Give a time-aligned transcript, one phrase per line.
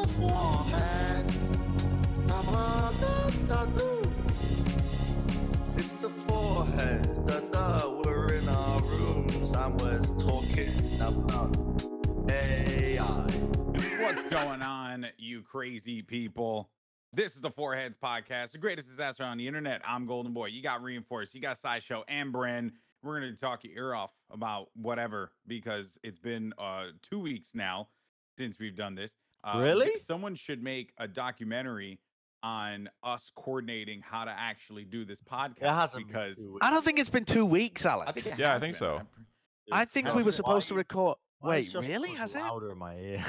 [0.00, 1.26] the forehead.
[5.76, 7.26] It's the forehead.
[7.26, 8.02] Da-da.
[8.02, 11.54] We're in our rooms and we're talking about
[12.30, 13.30] AI.
[14.00, 16.70] What's going on, you crazy people?
[17.12, 19.82] This is the Four Heads Podcast, the greatest disaster on the internet.
[19.86, 20.52] I'm Goldenboy.
[20.52, 22.72] You got Reinforced, you got Sideshow, and Bren.
[23.02, 27.50] We're going to talk your ear off about whatever because it's been uh, two weeks
[27.54, 27.88] now
[28.38, 29.16] since we've done this.
[29.44, 29.90] Uh, Really?
[29.98, 31.98] Someone should make a documentary
[32.42, 36.66] on us coordinating how to actually do this podcast hasn't been because two weeks.
[36.66, 38.08] I don't think it's been two weeks, Alex.
[38.08, 38.78] I think Yeah, I think been.
[38.78, 38.96] so.
[38.96, 39.24] I'm pre-
[39.72, 41.16] I think we were supposed to record.
[41.42, 42.08] Wait, really?
[42.10, 42.40] so Has it?
[42.40, 43.24] louder in my ear?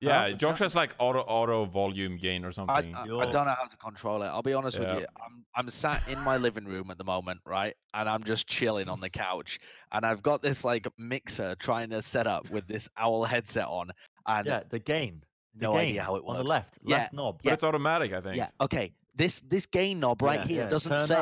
[0.00, 0.32] Yeah, Huh?
[0.32, 2.94] Josh has like auto auto volume gain or something.
[2.94, 4.26] I, I don't know how to control it.
[4.26, 4.94] I'll be honest Yeah.
[4.94, 5.06] with you.
[5.24, 7.74] I'm I'm sat in my living room at the moment, right?
[7.94, 9.58] And I'm just chilling on the couch.
[9.92, 13.90] And I've got this like mixer trying to set up with this owl headset on.
[14.26, 15.22] And yeah, the gain.
[15.56, 16.48] The no gain idea how it on the works.
[16.48, 17.40] left, Yeah, left knob.
[17.44, 18.36] but it's automatic, I think.
[18.36, 18.92] yeah, okay.
[19.16, 21.14] This this gain knob right Yeah, here yeah, doesn't turn say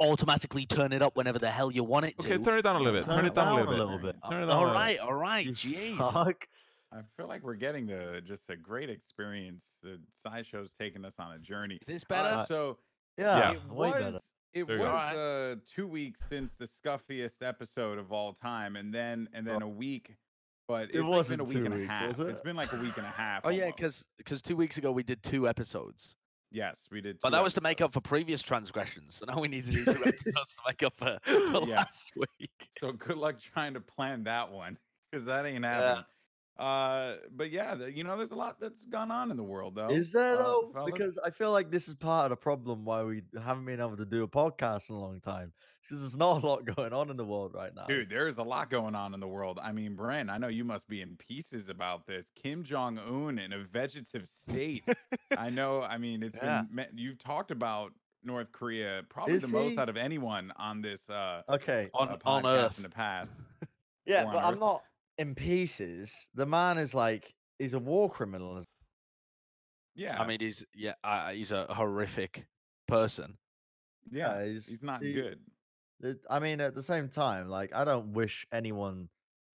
[0.00, 0.04] that.
[0.04, 2.34] automatically turn it up whenever the hell you want it to.
[2.34, 3.04] Okay, turn it down a little bit.
[3.08, 4.16] Turn, it down, a little bit.
[4.28, 5.46] Turn it down all a little right, all right.
[5.46, 5.96] You Jeez.
[6.12, 6.48] fuck.
[6.92, 9.66] I feel like we're getting the just a great experience.
[9.82, 11.78] The sideshow's taking us on a journey.
[11.80, 12.44] Is this Uh, better?
[12.48, 12.78] so
[13.16, 14.18] Yeah, it way was better.
[14.54, 19.28] it was you uh, two weeks since the scuffiest episode of all time, and then
[19.32, 20.16] and then a week.
[20.68, 22.18] But It it's like wasn't been a week two and a weeks, half.
[22.18, 22.44] was It's it?
[22.44, 23.42] been like a week and a half.
[23.44, 26.16] oh yeah, because because two weeks ago we did two episodes.
[26.50, 27.18] yes, we did.
[27.22, 29.14] But two that was to make up for previous transgressions.
[29.16, 31.76] So now we need to do two episodes to make up for, for Yeah.
[31.76, 32.50] last week.
[32.78, 34.76] So good luck trying to plan that one
[35.12, 36.04] because that ain't happening.
[36.58, 39.74] Uh, but yeah, the, you know, there's a lot that's gone on in the world,
[39.74, 39.90] though.
[39.90, 40.70] Is there uh, though?
[40.72, 40.90] fellas.
[40.90, 43.96] Because I feel like this is part of the problem why we haven't been able
[43.96, 45.52] to do a podcast in a long time.
[45.82, 47.84] Because there's not a lot going on in the world right now.
[47.84, 49.60] Dude, there's a lot going on in the world.
[49.62, 52.30] I mean, Bren, I know you must be in pieces about this.
[52.34, 54.84] Kim Jong Un in a vegetative state.
[55.36, 55.82] I know.
[55.82, 56.62] I mean, it's Yeah.
[56.74, 57.92] been you've talked about
[58.24, 61.90] North Korea probably Is the most out of anyone on this uh, Okay.
[61.94, 62.76] On, uh, on podcast Earth.
[62.78, 63.30] in the past.
[64.08, 64.82] Yeah, but I'm not
[65.18, 66.28] in pieces.
[66.34, 68.62] The man is like he's a war criminal.
[69.94, 72.46] Yeah, I mean, he's yeah, uh, he's a horrific
[72.86, 73.38] person.
[74.10, 75.40] yeah, he's- he's not he- good.
[76.00, 79.08] It, I mean, at the same time, like I don't wish anyone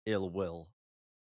[0.06, 0.69] ill will,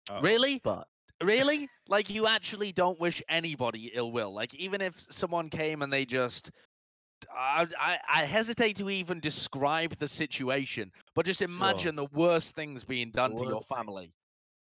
[0.10, 0.88] Uh, Really, but
[1.24, 4.32] really, like you actually don't wish anybody ill will.
[4.32, 6.52] Like even if someone came and they just.
[7.36, 12.84] I, I, I hesitate to even describe the situation, but just imagine the worst things
[12.84, 14.14] being done to your family,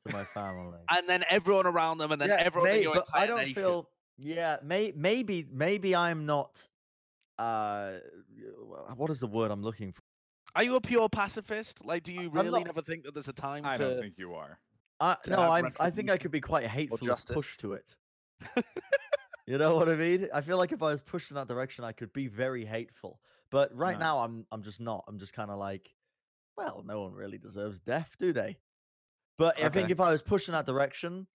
[0.08, 0.78] to my family.
[0.92, 3.38] and then everyone around them, and then yeah, everyone in may- your but I don't
[3.40, 3.54] nation.
[3.56, 3.90] feel.
[4.18, 6.68] Yeah, may, maybe maybe I'm not.
[7.38, 7.94] Uh,
[8.98, 10.02] what is the word I'm looking for?
[10.56, 11.86] Are you a pure pacifist?
[11.86, 13.84] Like, do you really not- never think that there's a time I to?
[13.84, 14.60] don't think you are.
[15.00, 15.74] I, to no, I'm.
[15.80, 17.34] I think I could be quite hateful if justice.
[17.36, 17.96] pushed to it.
[19.50, 20.28] you know what I mean?
[20.34, 23.20] I feel like if I was pushed in that direction, I could be very hateful.
[23.52, 24.00] But right Right.
[24.00, 24.46] now, I'm.
[24.52, 25.04] I'm just not.
[25.08, 25.94] I'm just kind of like,
[26.56, 28.58] well, no one really deserves death, do they?
[29.40, 29.92] But I think Okay.
[29.94, 31.26] if I was pushed in that direction,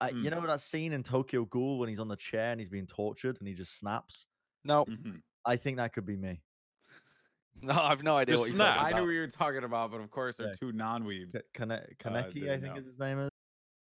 [0.00, 0.30] I, you Mm.
[0.32, 3.38] know that scene in Tokyo Ghoul when he's on the chair and he's being tortured
[3.38, 4.26] and he just snaps.
[4.64, 5.22] No, Mhm.
[5.46, 6.42] I think that could be me.
[7.62, 8.74] no, I've no idea Just what you're snap.
[8.76, 8.98] talking I about.
[9.00, 10.54] knew what you were talking about, but of course, they're Yeah.
[10.60, 11.32] two non-weebs.
[11.32, 12.80] K- Kane- Kaneki, didn't I think know.
[12.80, 13.30] is his name is.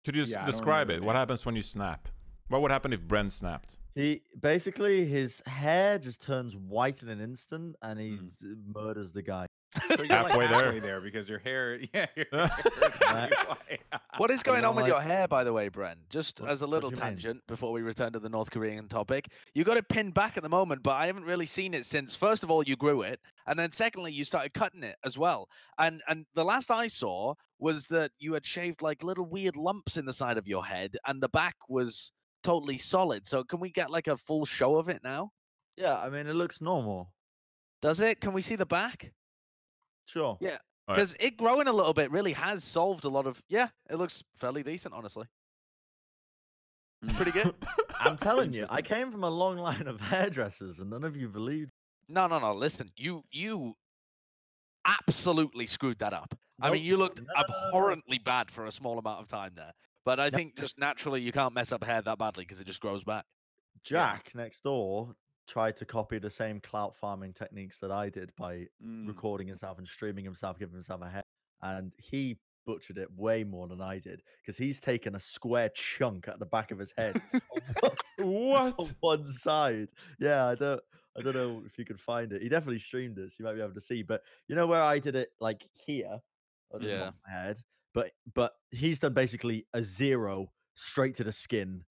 [0.05, 1.01] Could you s- Yeah, I don't describe remember it?
[1.01, 1.19] the What name.
[1.21, 2.09] happens when you snap?
[2.49, 3.77] What would happen if Bren snapped?
[3.95, 8.11] He basically his hair just turns white in an instant, and he
[8.45, 8.75] Mm.
[8.75, 9.47] murders the guy.
[9.89, 10.81] So you're like Halfway there.
[10.81, 12.07] there because your hair, yeah.
[12.17, 13.31] Your hair is Right.
[13.31, 13.81] really white.
[14.17, 15.97] What is going on with like- your hair, by the way, Bren?
[16.11, 17.01] Just What- as a little you mean?
[17.03, 19.33] tangent before we return to the North Korean topic.
[19.55, 22.15] You got it pinned back at the moment, but I haven't really seen it since.
[22.15, 25.49] First of all, you grew it, and then secondly, you started cutting it as well.
[25.79, 29.97] And and the last I saw was that you had shaved like little weird lumps
[29.97, 32.13] in the side of your head, and the back was
[32.43, 33.27] totally solid.
[33.27, 35.31] So can we get like a full show of it now?
[35.77, 37.13] Yeah, I mean it looks normal.
[37.81, 38.21] Does it?
[38.21, 39.13] Can we see the back?
[40.07, 40.37] Sure.
[40.41, 40.59] Yeah.
[40.89, 40.95] Right.
[40.95, 43.43] Because it growing a little bit really has solved a lot of.
[43.49, 45.27] Yeah, it looks fairly decent, honestly.
[47.15, 47.55] Pretty good.
[48.01, 51.29] I'm telling you, I came from a long line of hairdressers, and none of you
[51.29, 51.71] believed.
[52.09, 52.55] No, no, no.
[52.55, 53.75] Listen, you you
[54.87, 56.35] absolutely screwed that up.
[56.61, 59.29] I mean, you looked No, no, no, no, abhorrently bad for a small amount of
[59.29, 59.73] time there.
[60.09, 62.81] But I think just naturally you can't mess up hair that badly because it just
[62.81, 63.27] grows back.
[63.85, 65.15] Jack next door
[65.47, 69.07] tried to copy the same clout farming techniques that I did by Mm.
[69.07, 71.25] recording himself and streaming himself, giving himself a hair.
[71.61, 76.27] And he butchered it way more than I did because he's taken a square chunk
[76.27, 77.21] at the back of his head
[77.83, 78.95] on What?
[79.01, 79.91] one side.
[80.19, 80.81] Yeah, I don't
[81.19, 82.41] I don't know if you could find it.
[82.41, 83.39] He definitely streamed this.
[83.39, 84.03] You might be able to see.
[84.03, 86.19] But you know where I did it like here
[86.73, 86.99] at the Yeah.
[86.99, 87.59] top of my head?
[87.95, 91.85] But but he's done basically a zero straight to the skin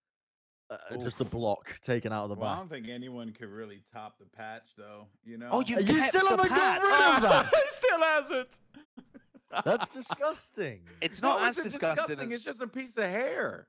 [0.69, 3.83] uh, just a block taken out of the Well, I don't think anyone could really
[3.93, 5.07] top the patch, though.
[5.23, 5.49] You know.
[5.51, 6.81] Oh, you you kept still the haven't patch.
[6.81, 7.53] got rid of that.
[7.55, 8.59] he still has it.
[9.63, 10.81] That's disgusting.
[11.01, 12.05] It's No, not as it's disgusting.
[12.07, 12.33] disgusting.
[12.33, 13.67] as- It's just a piece of hair.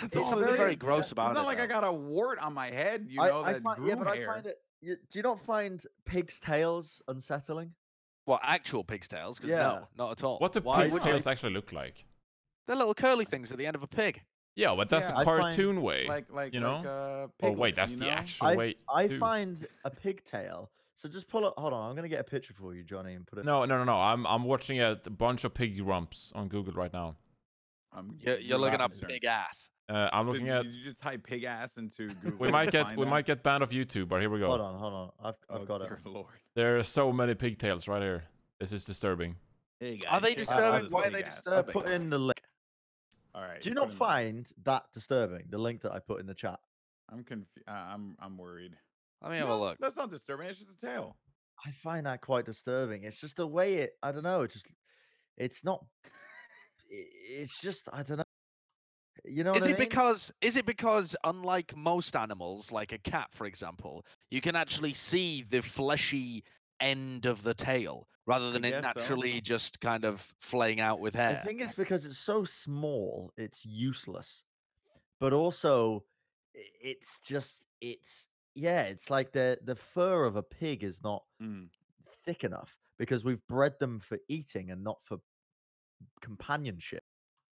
[0.00, 1.42] There's it's something very- very gross dis- about It's it.
[1.42, 3.06] not like I got a wart on my head.
[3.08, 4.30] You know I that find, grew yeah, but hair.
[4.30, 4.56] I find it.
[4.82, 7.72] You, do you not find pigs' tails unsettling?
[8.26, 9.38] What actual pig's tails?
[9.38, 9.62] Because Yeah.
[9.62, 10.38] no, not at all.
[10.38, 12.04] What do Why would tails actually look like?
[12.66, 14.22] They're little curly things at the end of a pig.
[14.56, 15.16] Yeah, but that's Yeah.
[15.16, 16.06] a I find- cartoon way.
[16.06, 16.88] like like you like know?
[16.90, 18.10] uh, oh Piglet, wait, that's you the know?
[18.10, 18.74] actual I, way.
[18.88, 19.18] I too.
[19.18, 20.70] find a pigtail.
[20.94, 21.54] So just pull up.
[21.58, 23.44] Hold on, I'm gonna get a picture for you, Johnny, and put it.
[23.44, 23.94] No, no, no, no.
[23.96, 27.16] I'm I'm watching a bunch of pig rumps on Google right now.
[27.92, 29.08] I'm, You're, you're looking up concerned.
[29.08, 29.68] big ass.
[29.88, 30.64] Uh, I'm So looking did at.
[30.66, 32.38] you just type pig ass into Google?
[32.38, 33.10] We to might get find we that?
[33.10, 34.48] might get banned of YouTube, but here we go.
[34.48, 35.10] Hold on, hold on.
[35.22, 35.88] I've I've Oh, got it.
[35.88, 36.26] dear Lord.
[36.56, 38.24] There are so many pigtails right here.
[38.58, 39.36] This is disturbing.
[39.78, 40.84] Hey Are they disturbing?
[40.84, 41.26] this Why are they ass.
[41.26, 41.72] I disturbing?
[41.74, 42.40] put in the link.
[43.34, 43.60] All right.
[43.60, 45.44] Do you put not in find that disturbing?
[45.50, 46.58] The link that I put in the chat.
[47.12, 47.68] I'm confused.
[47.68, 48.72] Uh, I'm I'm worried.
[49.20, 49.76] Let me have a look.
[49.78, 50.48] That's not disturbing.
[50.48, 51.18] It's just a tail.
[51.66, 53.04] I find that quite disturbing.
[53.04, 53.92] It's just the way it.
[54.02, 54.40] I don't know.
[54.40, 54.66] It just.
[55.36, 55.84] It's not.
[56.88, 57.90] It's just.
[57.92, 58.24] I don't know.
[59.26, 59.54] You know.
[59.54, 59.88] Is what I it mean?
[59.88, 64.92] because is it because unlike most animals, like a cat, for example, you can actually
[64.94, 66.44] see the fleshy
[66.80, 69.00] end of the tail rather than it guess so.
[69.00, 71.40] naturally just kind of flaying out with hair.
[71.42, 73.32] I think it's because it's so small.
[73.36, 74.44] It's useless.
[75.20, 76.04] But also,
[76.54, 77.62] it's just.
[77.80, 78.82] It's yeah.
[78.82, 81.68] It's like the the fur of a pig is not Mm.
[82.24, 85.18] thick enough because we've bred them for eating and not for
[86.20, 87.02] companionship.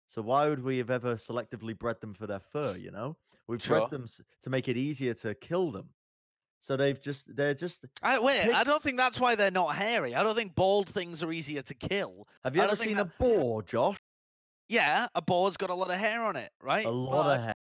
[0.09, 2.75] So why would we have ever selectively bred them for their fur?
[2.77, 3.17] You know,
[3.47, 3.81] we've Sure.
[3.81, 4.07] bred them
[4.43, 5.91] to make it easier to kill them.
[6.61, 7.85] So they've just they're just.
[8.03, 10.15] I, wait, I don't think that's why they're not hairy.
[10.17, 12.27] I don't think bald things are easier to kill.
[12.43, 13.97] Have you I ever seen that- a boar, Josh?
[14.69, 16.85] Yeah, a boar's got a lot of hair on it, right?
[16.85, 17.55] A lot but, of hair.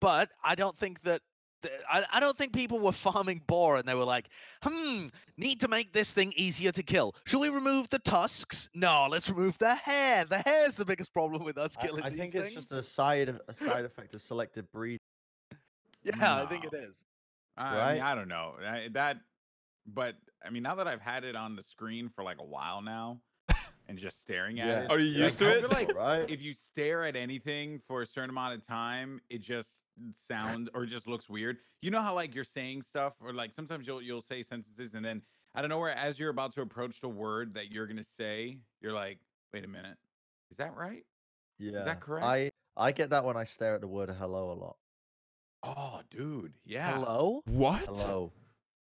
[0.00, 1.20] but I don't think that.
[1.62, 4.28] Th- I, I don't think people were farming boar and they were like,
[4.62, 5.06] hmm,
[5.36, 7.14] need to make this thing easier to kill.
[7.24, 8.68] Should we remove the tusks?
[8.74, 10.24] No, let's remove the hair.
[10.24, 12.46] The hair's the biggest problem with us killing I these think things.
[12.46, 14.98] it's just a side of- a side effect of selective breeding.
[16.04, 16.80] yeah, I think it is.
[16.80, 16.88] No.
[16.88, 17.04] is.
[17.56, 17.94] I, I Right?
[17.94, 19.18] mean, I don't know I, that,
[19.86, 20.14] but
[20.44, 23.20] I mean, now that I've had it on the screen for like a while now,
[23.88, 24.80] and just staring at Yeah.
[24.84, 25.60] it, Are you like, used to I it?
[25.60, 26.30] feel like right?
[26.30, 29.82] if you stare at anything for a certain amount of time, it just
[30.12, 31.58] sounds or just looks weird.
[31.80, 35.04] You know how like you're saying stuff, or like sometimes you'll you'll say sentences, and
[35.04, 35.22] then
[35.54, 38.58] I don't know where as you're about to approach the word that you're gonna say,
[38.80, 39.18] you're like,
[39.54, 39.96] wait a minute,
[40.50, 41.04] is that right?
[41.58, 41.78] yeah.
[41.78, 42.26] Is that correct?
[42.26, 44.76] I I get that when I stare at the word hello a lot.
[45.64, 46.92] Oh, dude, yeah.
[46.94, 47.42] Hello?
[47.46, 47.86] What?
[47.86, 48.32] Hello.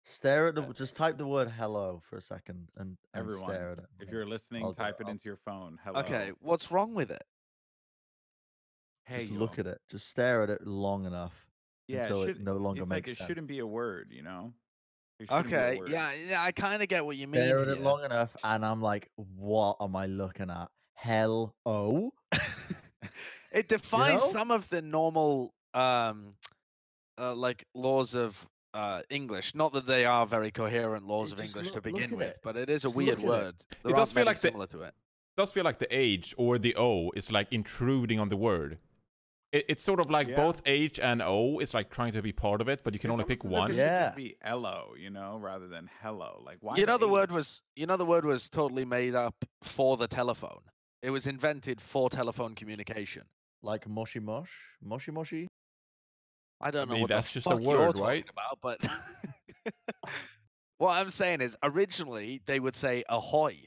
[0.06, 3.50] Stare at the Uh, just type the word hello for a second and, and Everyone,
[3.50, 3.86] stare at it.
[4.00, 5.02] If you're listening, I'll do type it.
[5.02, 5.80] it I'll- into your phone.
[5.84, 6.00] Hello.
[6.02, 7.24] Okay, what's wrong with it?
[9.06, 9.80] Hey, just look at it.
[9.90, 11.48] Just stare at it long enough
[11.88, 13.28] Yeah, until it, it should, no longer it's makes like it sense.
[13.28, 14.54] shouldn't be a word, you know.
[15.20, 15.90] It shouldn't be a Okay, word.
[15.90, 17.42] yeah, yeah, I kind of get what you mean.
[17.42, 17.84] Stare at it here.
[17.86, 20.70] long enough, and I'm like, what am I looking at?
[20.94, 22.12] Hell oh.
[23.52, 24.28] it defies know?
[24.30, 26.36] some of the normal um
[27.18, 31.46] uh, like laws of uh english not that they are very coherent laws It of
[31.46, 32.40] english to look- look begin with it.
[32.44, 33.44] but it is a Just weird look at it.
[33.46, 34.94] word There does feel many like the- to it
[35.38, 38.78] does feel like the H or the O is like intruding on the word.
[39.52, 40.38] It, it's sort of like Yeah.
[40.38, 43.10] both H and O is like trying to be part of it, but you can
[43.10, 43.72] It's only pick as one.
[43.72, 44.06] It Yeah.
[44.08, 46.42] just be hello, you know, rather than hello.
[46.46, 46.78] Like why?
[46.78, 50.08] you know the word was you know the word was totally made up for the
[50.08, 50.62] telephone
[51.02, 53.24] it was invented for telephone communication
[53.62, 54.52] Like mushy mush?
[54.82, 55.48] Moshi moshi?
[56.62, 58.26] I don't know mean, what that's the just a word, talking right?
[58.30, 58.80] about, but
[60.78, 63.58] what I'm saying is originally they would say ahoy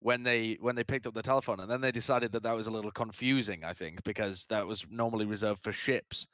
[0.00, 2.66] when they when they picked up the telephone, and then they decided that that was
[2.66, 3.64] a little confusing.
[3.64, 6.26] I think because that was normally reserved for ships,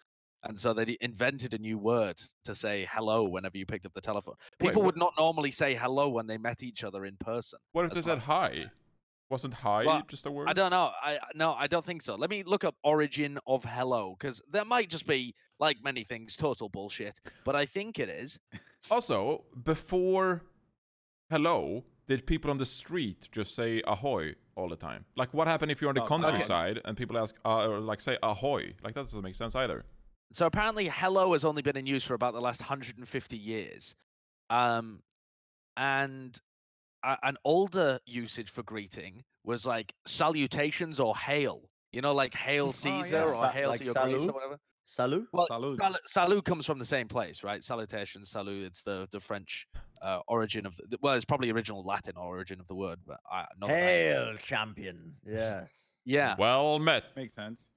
[0.43, 4.01] and so they invented a new word to say hello whenever you picked up the
[4.01, 4.35] telephone.
[4.59, 7.59] People what- would not normally say hello when they met each other in person.
[7.73, 8.67] What if they said hi?
[9.31, 10.49] Wasn't hi Well, just a word?
[10.49, 10.91] I don't know.
[11.01, 12.17] I no, I don't think so.
[12.17, 16.35] Let me look up origin of hello because that might just be like many things,
[16.35, 17.21] total bullshit.
[17.45, 18.41] But I think it is.
[18.91, 20.43] Also, before
[21.31, 25.05] hello, did people on the street just say ahoy all the time?
[25.15, 26.09] Like, what happened if you're on the Stop.
[26.77, 26.81] Okay.
[26.85, 28.75] and people ask, uh, or like say ahoy?
[28.83, 29.85] Like, that doesn't make sense either.
[30.33, 33.95] So apparently, hello has only been in use for about the last 150 years,
[34.49, 35.03] um,
[35.77, 36.37] and
[37.05, 41.69] a- an older usage for greeting was like salutations or hail.
[41.93, 43.03] You know, like hail yeah.
[43.03, 44.29] Caesar or Sa- hail like to your grace salut?
[44.31, 44.59] or whatever.
[44.85, 45.25] Salut?
[45.33, 45.79] Well, Salud.
[45.79, 47.63] sal- salut comes from the same place, right?
[47.63, 48.65] Salutation, salut.
[48.65, 49.67] It's the the French
[50.03, 53.45] uh, origin of the, well, it's probably original Latin origin of the word, but I
[53.61, 53.81] not that I.
[53.81, 55.15] Hail champion.
[55.25, 55.73] Yes.
[56.05, 56.35] Yeah.
[56.39, 57.05] Well met.
[57.15, 57.69] Makes sense.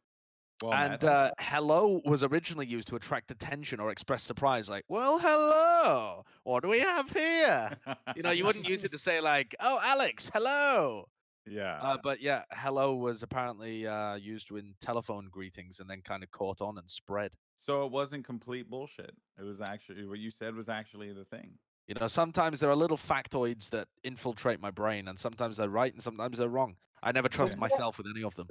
[0.63, 5.19] Well and uh, hello was originally used to attract attention or express surprise, like, well,
[5.19, 7.71] hello, what do we have here?
[8.15, 11.09] You know, you wouldn't use it to say, like, oh, Alex, hello.
[11.45, 11.79] yeah.
[11.81, 16.31] Uh, but yeah, hello was apparently uh, used in telephone greetings and then kind of
[16.31, 17.33] caught on and spread.
[17.57, 19.11] so it wasn't complete bullshit.
[19.37, 21.51] It was actually what you said was actually the thing.
[21.89, 25.91] You know, sometimes there are little factoids that infiltrate my brain, and sometimes they're right
[25.91, 26.77] and sometimes they're wrong.
[27.03, 28.47] I never trust what- myself with any of them.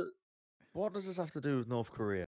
[0.72, 2.24] What does this have to do with North Korea?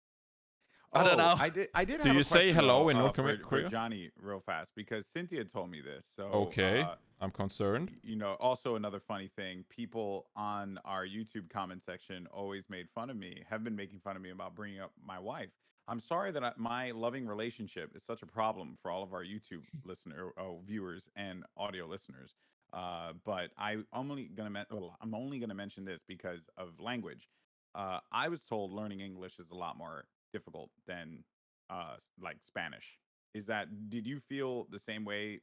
[0.93, 1.35] I don't Oh, know.
[1.39, 1.69] I did.
[1.73, 2.01] I did.
[2.01, 3.69] Do you say hello in uh, North for- Kore- for Korea?
[3.69, 6.05] Johnny, real fast, because Cynthia told me this.
[6.17, 6.81] So Okay.
[6.81, 7.91] uh, I'm concerned.
[8.03, 13.09] you know, also another funny thing, people on our YouTube comment section always made fun
[13.09, 15.51] of me, have been making fun of me about bringing up my wife.
[15.87, 19.23] I'm sorry that I, my loving relationship is such a problem for all of our
[19.23, 22.33] YouTube listener oh, viewers and audio listeners.
[22.73, 24.65] Uh, but I only gonna men-
[25.01, 27.29] I'm only gonna mention this because of language.
[27.73, 31.23] Uh, I was told learning English is a lot more difficult than
[31.69, 32.97] uh, like Spanish.
[33.33, 33.89] Is that?
[33.89, 35.39] Did you feel the same way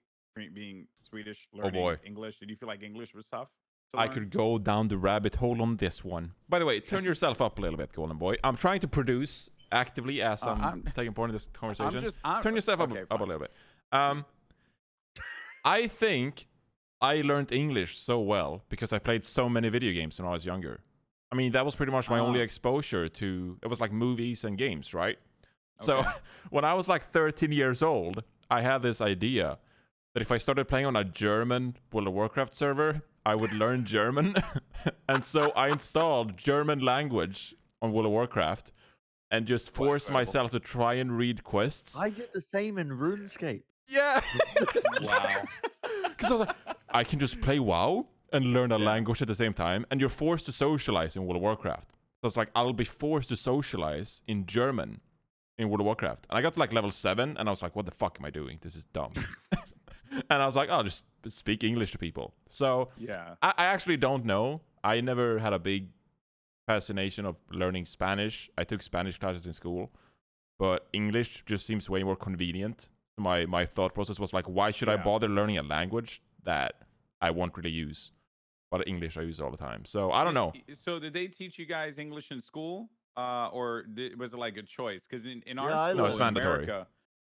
[0.55, 1.97] being Swedish learning boy.
[2.05, 2.39] English?
[2.39, 3.49] Did you feel like English was tough?
[3.93, 6.33] to I could go down the rabbit hole on this one.
[6.49, 8.37] By the way, turn yourself up a little bit, Goldenboy.
[8.45, 11.97] I'm trying to produce actively as Uh, I'm, I'm- taking part in this conversation.
[11.97, 13.53] I'm just I'm, turn yourself up, okay, up a little bit.
[13.91, 14.27] Um,
[15.65, 16.49] I think
[17.01, 20.45] I learned English so well because I played so many video games when I was
[20.45, 20.81] younger.
[21.31, 22.45] I mean, that was pretty much my only Ah.
[22.45, 23.59] exposure to.
[23.63, 25.19] It was like movies and games, right?
[25.81, 26.05] So
[26.51, 29.59] when I was like 13 years old, I had this idea
[30.15, 33.85] that if I started playing on a German World of Warcraft server, I would learn
[33.85, 34.35] German.
[35.09, 38.73] and so I installed German language on World of Warcraft
[39.31, 42.01] and just Quite forced myself to try and read quests.
[42.01, 43.63] I did the same in RuneScape.
[43.89, 44.23] yeah.
[45.03, 45.43] Wow.
[46.09, 46.57] Because I was like,
[46.91, 48.85] I can just play WoW and learn a Yeah.
[48.85, 51.91] language at the same time, and you're forced to socialize in World of Warcraft.
[52.21, 55.01] So it's like I'll be forced to socialize in German
[55.57, 56.27] in World of Warcraft.
[56.29, 58.25] And I got to like level seven, and I was like, what the fuck am
[58.27, 58.59] I doing?
[58.61, 59.13] This is dumb.
[60.31, 62.35] and I was like, I'll just speak English to people.
[62.49, 63.35] So Yeah.
[63.43, 64.63] I, I actually don't know.
[64.85, 65.89] I never had a big
[66.67, 68.51] fascination of learning Spanish.
[68.59, 69.91] I took Spanish classes in school,
[70.59, 72.91] but English just seems way more convenient.
[73.17, 76.73] My my thought process was like, why should I bother learning a language that
[77.21, 78.13] I won't really use?
[78.71, 79.85] But English I use all the time.
[79.87, 80.53] So I don't know.
[80.75, 84.57] So did they teach you guys English in school, uh, or di- was it like
[84.59, 85.07] a choice?
[85.07, 86.65] Because in, in our Yeah, I school No, it's in mandatory.
[86.65, 86.87] America,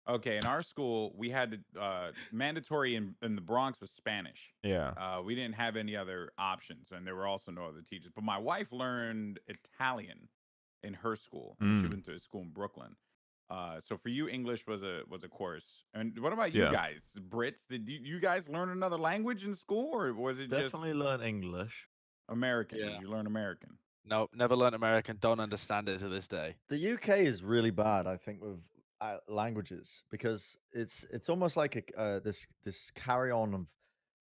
[0.10, 4.52] okay, in our school we had to, uh, mandatory in, in the Bronx was Spanish.
[4.64, 4.90] Yeah.
[4.98, 8.12] Uh, we didn't have any other options, and there were also no other teachers.
[8.16, 10.30] But my wife learned Italian
[10.84, 11.56] in her school.
[11.60, 11.90] She Mm.
[11.90, 12.96] went to a school in Brooklyn.
[13.50, 15.86] Uh, so for you, English was a was a course.
[15.94, 16.72] And what about you Yeah.
[16.72, 17.66] guys, Brits?
[17.68, 21.88] Did you, you guys learn another language in school, or was it Definitely learn English.
[21.88, 22.78] just American?
[22.80, 23.00] Did Yeah.
[23.00, 23.78] you learn American?
[24.04, 25.18] No, never learned American.
[25.20, 26.56] Don't understand it to this day.
[26.70, 28.60] The UK is really bad, I think, with
[29.00, 33.68] uh, languages because it's it's almost like a, uh, this this carry on of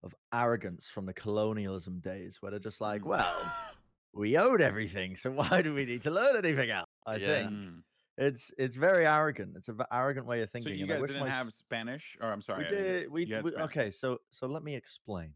[0.02, 3.06] of arrogance from the colonialism days, where they're just like, Mm.
[3.06, 3.52] well,
[4.12, 6.86] we owed everything, so why do we need to learn anything else?
[7.06, 7.26] I Yeah.
[7.26, 7.82] think Mm.
[8.18, 9.56] It's it's very arrogant.
[9.56, 10.76] It's a v- arrogant way of So thinking.
[10.76, 13.10] you and I guys didn't my have Spanish, or I'm sorry, We did.
[13.10, 13.90] We, we okay.
[13.90, 15.32] So so let me explain.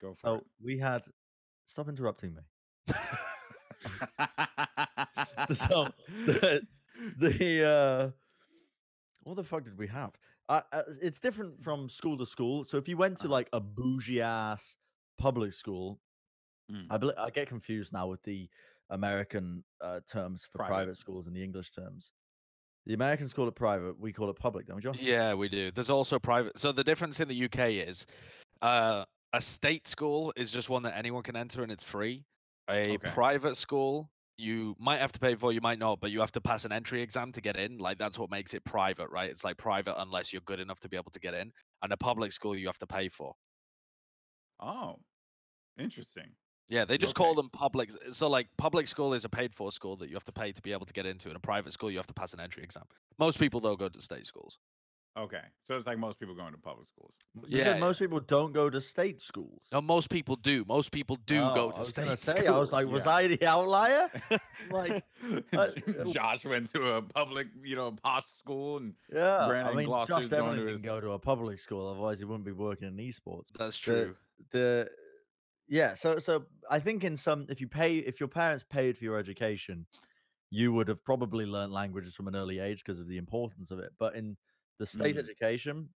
[0.00, 1.02] Go for So we had.
[1.66, 2.42] Stop interrupting me.
[5.54, 5.88] so
[6.26, 6.60] the,
[7.18, 8.10] the uh
[9.24, 10.10] what the fuck did we have
[10.48, 13.32] uh, uh, it's different from school to school so if you went to Uh-huh.
[13.34, 14.76] like a bougie ass
[15.18, 16.00] public school
[16.70, 16.86] Mm.
[16.90, 18.46] i bel i get confused now with the
[18.90, 20.72] american uh, terms for private.
[20.74, 20.96] Private.
[20.98, 22.10] schools and the english terms
[22.86, 24.96] the americans call it private we call it public don't we John?
[24.98, 25.70] Yeah, we do.
[25.70, 26.58] There's also private.
[26.58, 28.06] So the difference in the UK is
[28.62, 29.04] uh,
[29.34, 32.24] a state school is just one that anyone can enter and it's free.
[32.70, 33.10] A Okay.
[33.10, 36.40] private school, you might have to pay for, you might not, but you have to
[36.40, 37.76] pass an entry exam to get in.
[37.76, 39.28] Like that's what makes it private, right?
[39.28, 41.52] It's like private unless you're good enough to be able to get in.
[41.82, 43.34] And a public school, you have to pay for.
[44.60, 44.96] oh,
[45.78, 46.30] interesting.
[46.70, 47.90] Yeah, they just call them public.
[48.12, 50.62] So like public school is a paid for school that you have to pay to
[50.62, 52.62] be able to get into, and a private school you have to pass an entry
[52.62, 52.84] exam.
[53.18, 54.58] Most people though go to state schools.
[55.16, 57.12] Okay, so it's like most people going to public schools.
[57.48, 57.80] you Yeah, said yeah.
[57.80, 60.64] most people don't go to state schools No, most people do.
[60.68, 62.38] Most people do Oh, go to state gonna schools.
[62.38, 63.12] say, i was like was yeah.
[63.14, 64.08] i the outlier
[64.70, 65.02] like
[65.56, 65.68] uh,
[66.12, 70.28] Josh went to a public, you know, posh school, and yeah Brandon i mean Gloucester's
[70.28, 72.52] josh going definitely to didn't his- go to a public school otherwise he wouldn't be
[72.52, 74.16] working in esports That's the- true.
[74.52, 74.88] the
[75.68, 79.04] yeah so so i think in some if you pay if your parents paid for
[79.04, 79.86] your education
[80.50, 83.78] you would have probably learned languages from an early age because of the importance of
[83.78, 84.36] it but in
[84.78, 85.18] the state Mm.
[85.18, 85.90] education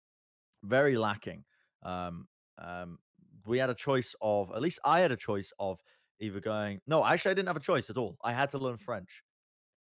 [0.64, 1.44] very lacking
[1.82, 2.98] um um
[3.46, 5.82] we had a choice of at least i had a choice of
[6.20, 8.76] either going no actually i didn't have a choice at all i had to learn
[8.78, 9.24] french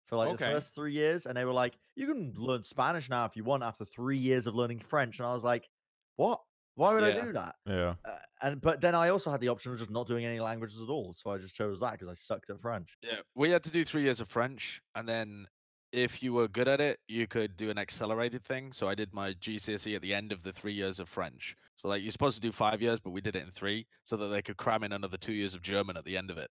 [0.07, 0.33] for like Okay.
[0.33, 3.45] the first three years, and they were like, "You can learn Spanish now if you
[3.45, 5.69] want after three years of learning French." And I was like,
[6.17, 6.43] "What?
[6.79, 7.97] Why would I do that?" Yeah.
[8.05, 10.81] Uh, and but then I also had the option of just not doing any languages
[10.81, 12.97] at all, so I just chose that because I sucked at French.
[13.03, 15.49] Yeah, we had to do three years of French, and then
[15.91, 18.73] if you were good at it, you could do an accelerated thing.
[18.73, 21.57] So I did my GCSE E at the end of the three years of French.
[21.75, 24.17] So like you're supposed to do five years, but we did it in three, so
[24.17, 26.51] that they could cram in another two years of German at the end of it.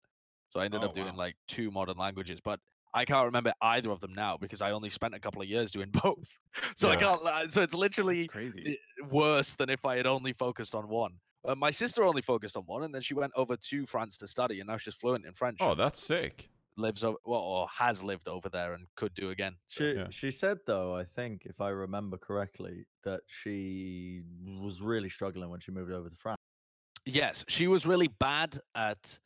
[0.49, 1.17] So I ended Oh, up doing wow.
[1.25, 2.59] like two modern languages, but
[2.97, 5.71] I can't remember either of them now because I only spent a couple of years
[5.71, 6.29] doing both.
[6.75, 7.21] So I can't.
[7.53, 8.79] So it's literally crazy.
[9.09, 11.13] worse than if I had only focused on one.
[11.47, 14.27] Uh, my sister only focused on one, and then she went over to France to
[14.27, 15.57] study, and now she's fluent in French.
[15.61, 16.49] Oh, that's sick.
[16.75, 19.55] lives over, well, or has lived over there, and could do again.
[19.67, 20.07] So, She Yeah.
[20.09, 25.59] she said though, I think if I remember correctly, that she was really struggling when
[25.59, 26.37] she moved over to France.
[27.05, 29.19] yes, she was really bad at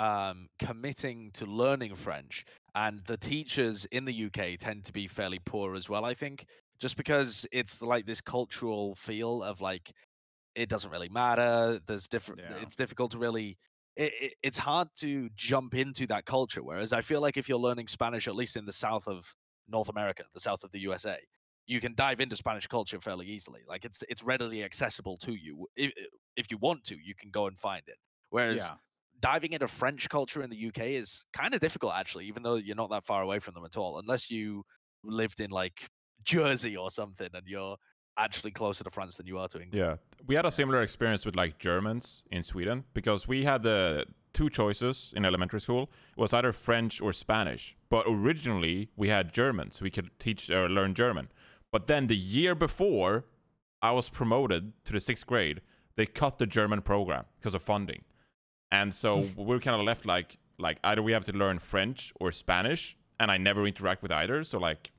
[0.00, 2.44] um, committing to learning French,
[2.78, 6.04] and the teachers in the UK tend to be fairly poor as well.
[6.04, 6.46] I think
[6.78, 9.92] just because it's like this cultural feel of like
[10.54, 11.80] it doesn't really matter.
[11.86, 12.40] There's different.
[12.40, 12.62] Yeah.
[12.62, 13.58] It's difficult to really.
[13.96, 16.62] It, it, it's hard to jump into that culture.
[16.62, 19.34] Whereas I feel like if you're learning Spanish, at least in the south of
[19.66, 21.16] North America, the south of the USA,
[21.66, 23.62] you can dive into Spanish culture fairly easily.
[23.66, 25.66] Like it's it's readily accessible to you.
[25.74, 25.90] If,
[26.36, 27.96] if you want to, you can go and find it.
[28.30, 28.74] Whereas Yeah.
[29.20, 32.76] Diving into French culture in the UK is kind of difficult, actually, even though you're
[32.76, 34.64] not that far away from them at all, unless you
[35.04, 35.88] lived in like
[36.24, 37.76] Jersey or something and you're
[38.18, 39.74] actually closer to France than you are to England.
[39.74, 39.96] Yeah,
[40.26, 44.50] we had a similar experience with like Germans in Sweden because we had the two
[44.50, 45.90] choices in elementary school.
[46.16, 47.76] It was either French or Spanish.
[47.88, 51.28] But originally we had German, so we could teach or learn German.
[51.70, 53.24] But then the year before
[53.80, 55.60] I was promoted to the sixth grade,
[55.96, 58.02] they cut the German program because of funding,
[58.70, 62.32] and so we're kind of left like like either we have to learn French or
[62.32, 64.42] Spanish, and I never interact with either.
[64.44, 64.90] So like,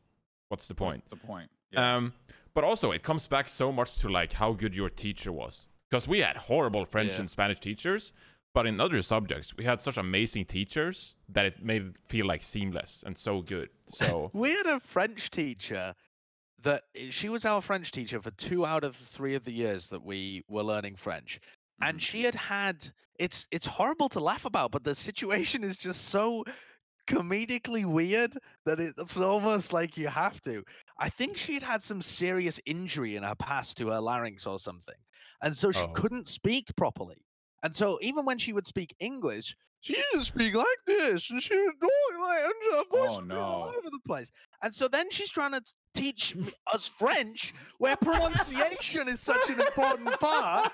[0.49, 1.03] what's the point?
[1.09, 1.49] What's the point?
[1.71, 1.95] Yeah.
[1.97, 2.13] Um,
[2.53, 6.07] but also it comes back so much to like how good your teacher was, because
[6.07, 7.19] we had horrible French Yeah.
[7.21, 8.11] and Spanish teachers,
[8.53, 12.41] but in other subjects we had such amazing teachers that it made it feel like
[12.41, 13.69] seamless and so good.
[13.89, 15.93] So We had a French teacher
[16.61, 20.03] that she was our French teacher for two out of three of the years that
[20.03, 21.39] we were learning French.
[21.81, 22.03] And Mhm.
[22.03, 26.43] she had had it's it's horrible to laugh about, but the situation is just so
[27.07, 30.63] comedically weird that it's almost like you have to.
[30.99, 34.95] I think she'd had some serious injury in her past to her larynx or something.
[35.41, 35.93] And so she Oh.
[35.93, 37.25] couldn't speak properly.
[37.63, 41.41] And so even when she would speak English, she used to speak like this, and
[41.41, 44.31] she would talk like, and her voice Oh, be all over the place.
[44.61, 45.61] And so then she's trying to
[45.93, 46.35] teach
[46.73, 50.71] us French, where pronunciation is such an important part,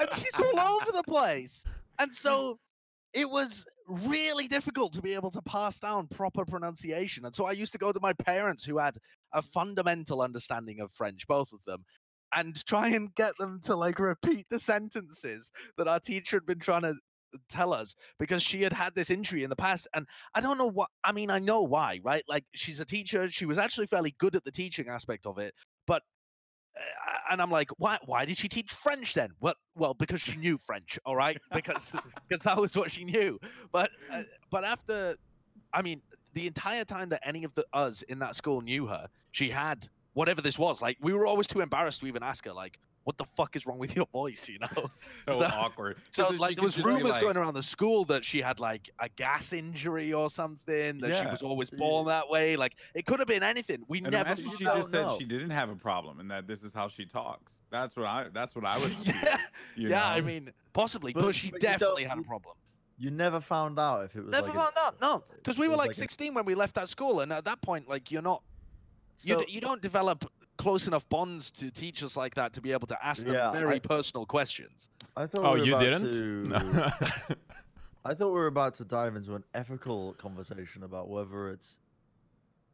[0.00, 1.64] and she's all over the place.
[1.98, 2.58] And so
[3.12, 7.24] it was really difficult to be able to pass down proper pronunciation.
[7.24, 8.96] And so I used to go to my parents who had
[9.32, 11.84] a fundamental understanding of French, both of them,
[12.34, 16.58] and try and get them to like repeat the sentences that our teacher had been
[16.58, 16.94] trying to
[17.48, 20.66] tell us because she had had this injury in the past and i don't know
[20.66, 22.24] what i mean i know why right?
[22.28, 25.54] Like she's a teacher she was actually fairly good at the teaching aspect of it
[25.86, 26.02] but
[26.76, 29.30] uh, and i'm like why why did she teach french then?
[29.40, 31.36] Well well because she knew french all right?
[31.52, 31.92] Because
[32.28, 33.38] because that was what she knew.
[33.72, 35.16] But uh, but after
[35.72, 36.00] i mean
[36.34, 39.88] the entire time that any of the us in that school knew her she had
[40.12, 43.16] whatever this was like we were always too embarrassed to even ask her like what
[43.16, 44.88] the fuck is wrong with your voice you know so,
[45.32, 45.96] so- awkward.
[46.10, 48.58] so 'Cause she like there was rumors like- going around the school that she had
[48.58, 52.74] like a gas injury or something that she was always So born that way like
[52.94, 54.76] it could have been anything we And never imagine found she out.
[54.78, 57.52] just said she didn't have a problem and that this is how she talks.
[57.70, 58.26] That's what I.
[58.32, 58.94] That's what I would.
[59.04, 59.38] yeah
[59.76, 62.56] you yeah i mean possibly But- but, she but definitely had a problem
[62.98, 65.66] You never found out if it was never like a- found out no because we
[65.68, 67.88] were was like like a- 16 when we left that school and at that point
[67.88, 68.42] like you're not
[69.22, 70.24] you, d- you don't develop
[70.56, 73.76] close enough bonds to teachers like that to be able to ask them Yeah, very
[73.76, 76.10] I- personal questions I thought oh, we were you about didn't?
[76.10, 76.90] To, No.
[78.04, 81.78] I thought we were about to dive into an ethical conversation about whether it's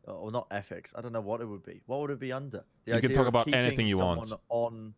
[0.04, 0.92] or not ethics.
[0.96, 1.80] I don't know what it would be.
[1.86, 2.64] What would it be under?
[2.84, 4.32] The You can talk about anything you want.
[4.48, 4.92] On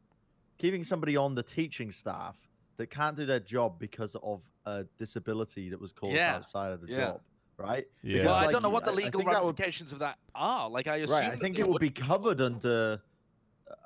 [0.58, 2.36] keeping somebody on the teaching staff
[2.78, 6.80] that can't do their job because of a disability that was caused Yeah, outside of
[6.80, 6.96] the yeah.
[6.96, 7.20] job,
[7.56, 7.86] right?
[8.02, 8.12] Yeah.
[8.18, 9.92] Because, well i like, don't know what the I- I legal think that would- ramifications
[9.92, 11.32] of that are like i assume right.
[11.32, 13.00] I think they it would be covered under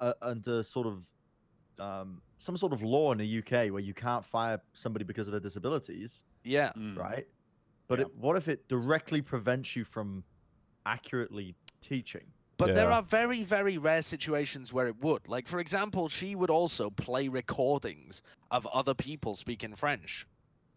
[0.00, 1.02] uh, under sort of
[1.78, 5.32] um, some sort of law in the UK where you can't fire somebody because of
[5.32, 6.96] their disabilities, yeah Mm.
[6.98, 7.26] right?
[7.86, 8.06] But Yeah.
[8.06, 10.24] it, what if it directly prevents you from
[10.86, 12.24] accurately teaching?
[12.56, 15.28] But there are very, very rare situations where it would.
[15.28, 20.26] Like, for example, she would also play recordings of other people speaking French.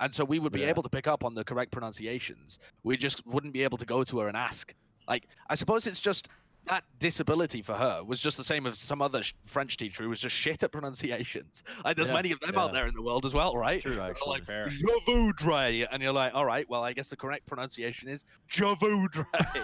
[0.01, 0.69] And so we would be Yeah.
[0.69, 2.59] able to pick up on the correct pronunciations.
[2.83, 4.73] We just wouldn't be able to go to her and ask.
[5.07, 6.27] Like, I suppose it's just
[6.71, 10.09] that disability for her was just the same as some other sh- French teacher who
[10.09, 11.63] was just shit at pronunciations.
[11.83, 13.81] Like, there's Yeah, many of them out there in the world as well, right?
[13.81, 14.29] true, actually.
[14.29, 14.69] Like, Fair.
[14.69, 18.63] Je voudrais, and you're like, all right, well, I guess the correct pronunciation is Je
[18.63, 19.25] voudrais.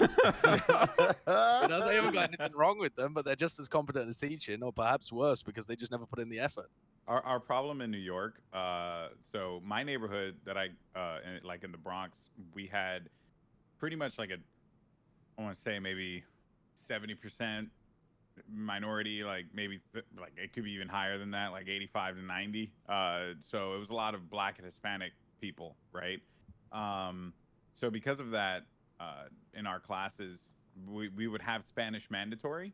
[1.62, 4.18] you know, they haven't got anything wrong with them, but they're just as competent as
[4.18, 6.70] teaching, or perhaps worse because they just never put in the effort.
[7.08, 11.64] Our, our problem in New York, uh, so my neighborhood that I, uh, in, like
[11.64, 13.08] in the Bronx, we had
[13.80, 14.38] pretty much like a,
[15.40, 16.26] I want to say maybe
[16.90, 17.68] 70%
[18.54, 22.22] minority, like maybe, th- like it could be even higher than that, like 85 to
[22.22, 22.72] 90.
[22.88, 25.12] Uh, so it was a lot of black and Hispanic
[25.42, 26.20] people, right?
[26.72, 27.34] Um,
[27.74, 28.64] so because of that,
[29.00, 30.42] uh, in our classes,
[30.88, 32.74] we, we would have Spanish mandatory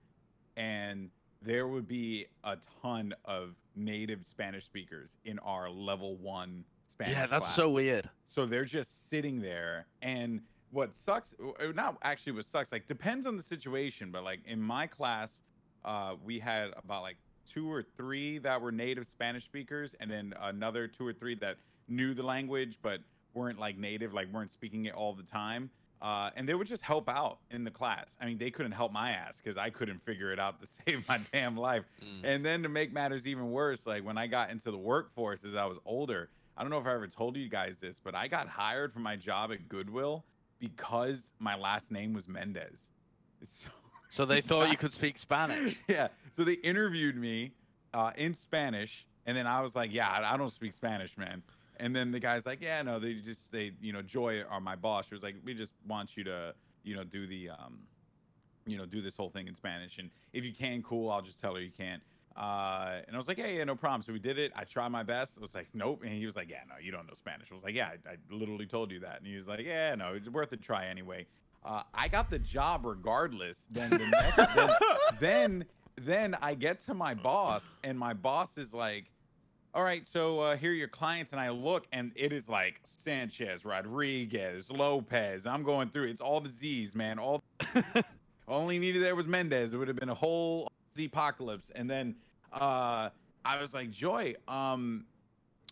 [0.56, 1.10] and
[1.42, 7.14] there would be a ton of native Spanish speakers in our level one Spanish.
[7.14, 7.56] yeah, that's class.
[7.56, 8.10] so weird.
[8.28, 10.42] So they're just sitting there, and
[10.74, 14.62] what sucks, uh, not actually what sucks, like depends on the situation, but like in
[14.62, 15.42] my class,
[15.86, 20.34] uh, we had about like two or three that were native Spanish speakers, and then
[20.42, 21.58] another two or three that
[21.88, 23.00] knew the language but
[23.34, 25.70] weren't like native, like weren't speaking it all the time.
[26.02, 28.18] Uh, and they would just help out in the class.
[28.20, 31.08] I mean, they couldn't help my ass because I couldn't figure it out to save
[31.08, 31.86] my damn life.
[32.02, 32.22] Mm.
[32.26, 35.56] And then to make matters even worse, like when I got into the workforce as
[35.56, 38.28] I was older, I don't know if I ever told you guys this, but I
[38.28, 40.26] got hired for my job at Goodwill
[40.64, 42.90] because my last name was Mendez.
[43.44, 43.68] So,
[44.08, 45.76] So they thought you could speak Spanish.
[45.90, 46.08] yeah.
[46.38, 47.52] So they interviewed me
[47.94, 51.44] uh, in Spanish, and then I was like, "Yeah, I, don't speak Spanish, man."
[51.82, 54.78] And then the guy's like, "Yeah, no, they just they, you know, Joy, or my
[54.78, 57.80] boss, she was like, we just want you to, you know, do the, um,
[58.66, 61.12] you know, do this whole thing in Spanish, and if you can, cool.
[61.12, 62.02] I'll just tell her you can't."
[62.36, 64.52] Uh, and I was like, "Yeah, yeah, no problem." So we did it.
[64.56, 65.38] I tried my best.
[65.38, 67.54] I was like, "Nope," and he was like, "Yeah, no, you don't know Spanish." I
[67.54, 70.14] was like, "Yeah, I, I literally told you that," and he was like, "Yeah, no,
[70.14, 71.28] it's worth a try anyway."
[71.64, 73.68] Uh, I got the job regardless.
[73.72, 74.70] Then the next, then,
[75.20, 75.66] then
[75.96, 79.12] then I get to my boss, and my boss is like,
[79.76, 82.82] "All right, so uh, here are your clients." And I look, and it is like
[82.86, 85.46] Sanchez, Rodriguez, Lopez.
[85.46, 86.08] I'm going through.
[86.08, 87.20] It's all the Z's, man.
[87.20, 87.44] All
[88.48, 89.74] only needed there was Mendez.
[89.74, 91.72] It would have been a whole Z apocalypse.
[91.76, 92.16] And then
[92.52, 93.10] uh,
[93.46, 95.06] I was like, Joy, um,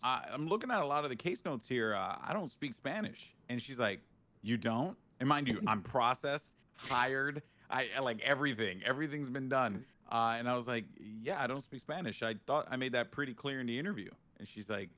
[0.02, 1.94] I, I'm looking at a lot of the case notes here.
[1.94, 3.32] Uh, I don't speak Spanish.
[3.48, 4.00] And she's like,
[4.42, 4.96] You don't?
[5.20, 8.82] And mind you, I'm processed, hired, I I- like everything.
[8.84, 9.84] Everything's been done.
[10.10, 10.84] Uh, and I was like,
[11.22, 12.22] Yeah, I don't speak Spanish.
[12.22, 14.10] I thought I made that pretty clear in the interview.
[14.38, 14.88] And she's like,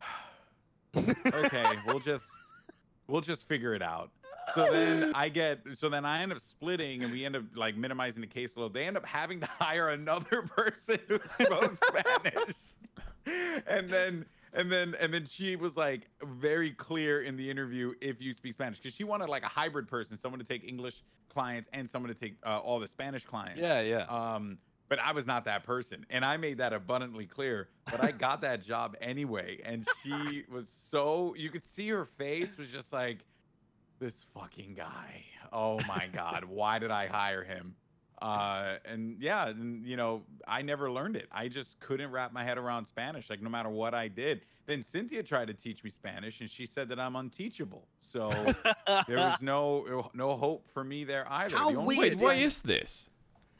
[0.96, 2.24] Okay, we'll just
[3.06, 4.10] we'll just figure it out.
[4.54, 7.76] So then I get so then I end up splitting and we end up like
[7.76, 8.72] minimizing the caseload.
[8.72, 12.56] They end up having to hire another person who spoke Spanish.
[13.66, 18.20] And then and then and then she was like very clear in the interview if
[18.20, 21.68] you speak Spanish because she wanted like a hybrid person, someone to take English clients
[21.72, 23.60] and someone to take uh, all the Spanish clients.
[23.60, 24.04] Yeah, yeah.
[24.04, 27.70] Um, but I was not that person, and I made that abundantly clear.
[27.90, 32.58] But I got that job anyway, and she was so you could see her face
[32.58, 33.20] was just like,
[34.02, 35.24] this fucking guy.
[35.52, 37.74] Oh my god, why did I hire him?
[38.20, 41.28] Uh, and yeah, and you know, I never learned it.
[41.32, 44.42] I just couldn't wrap my head around Spanish, like no matter what I did.
[44.66, 47.86] Then Cynthia tried to teach me Spanish, and she said that I'm unteachable.
[48.00, 48.30] So
[49.08, 51.56] there was no no hope for me there either.
[51.56, 53.08] How The only weird why is this?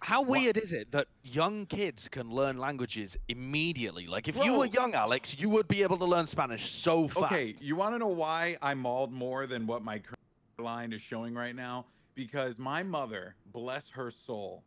[0.00, 4.08] How weird is it that young kids can learn languages immediately?
[4.08, 7.26] Like, if you were young, Alex, you would be able to learn Spanish so fast.
[7.26, 10.18] Okay, you want to know why I mauled more than what my current
[10.62, 11.86] line is showing right now?
[12.14, 14.62] Because my mother, bless her soul,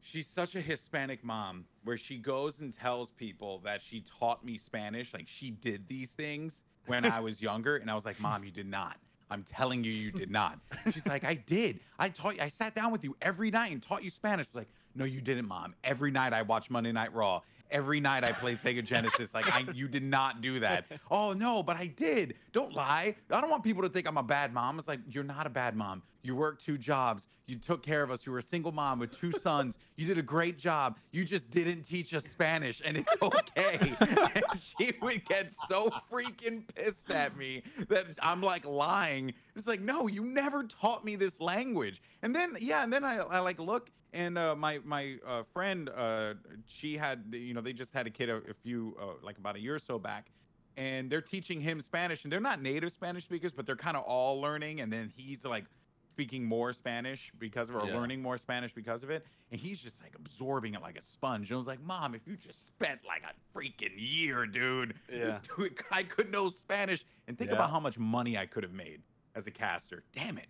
[0.00, 4.58] she's such a Hispanic mom where she goes and tells people that she taught me
[4.58, 8.42] Spanish, like she did these things when I was younger, and I was like, "Mom,
[8.42, 8.96] you did not."
[9.30, 10.58] I'm telling you, you did not.
[10.92, 11.78] She's like, I did.
[11.98, 12.42] I taught you.
[12.42, 14.46] I sat down with you every night and taught you Spanish.
[14.52, 15.74] Like, no, you didn't, mom.
[15.84, 17.40] Every night I watch Monday Night Raw.
[17.70, 19.32] Every night I play Sega Genesis.
[19.32, 20.86] Like, I, you did not do that.
[21.10, 22.34] Oh no, but I did.
[22.52, 23.16] Don't lie.
[23.30, 24.78] I don't want people to think I'm a bad mom.
[24.78, 26.02] It's like you're not a bad mom.
[26.22, 27.26] You worked two jobs.
[27.46, 28.24] You took care of us.
[28.24, 29.76] You were a single mom with two sons.
[29.96, 30.98] You did a great job.
[31.10, 33.94] You just didn't teach us Spanish, and it's okay.
[34.00, 39.34] and she would get so freaking pissed at me that I'm like lying.
[39.56, 42.00] It's like, no, you never taught me this language.
[42.22, 45.88] And then, yeah, and then I, I like look, and uh, my my uh, friend,
[45.94, 46.34] uh,
[46.66, 49.56] she had, you know, they just had a kid a, a few, uh, like about
[49.56, 50.30] a year or so back,
[50.76, 54.04] and they're teaching him Spanish, and they're not native Spanish speakers, but they're kind of
[54.04, 55.64] all learning, and then he's like
[56.12, 57.96] speaking more Spanish because of it, or Yeah.
[57.96, 61.48] learning more Spanish because of it, and he's just like absorbing it like a sponge.
[61.50, 65.18] And I was like, Mom, if you just spent like a freaking year, dude, Yeah.
[65.26, 67.56] this dude- I could know Spanish, and think Yeah.
[67.56, 69.00] about how much money I could have made
[69.34, 70.02] as a caster.
[70.12, 70.46] Damn it.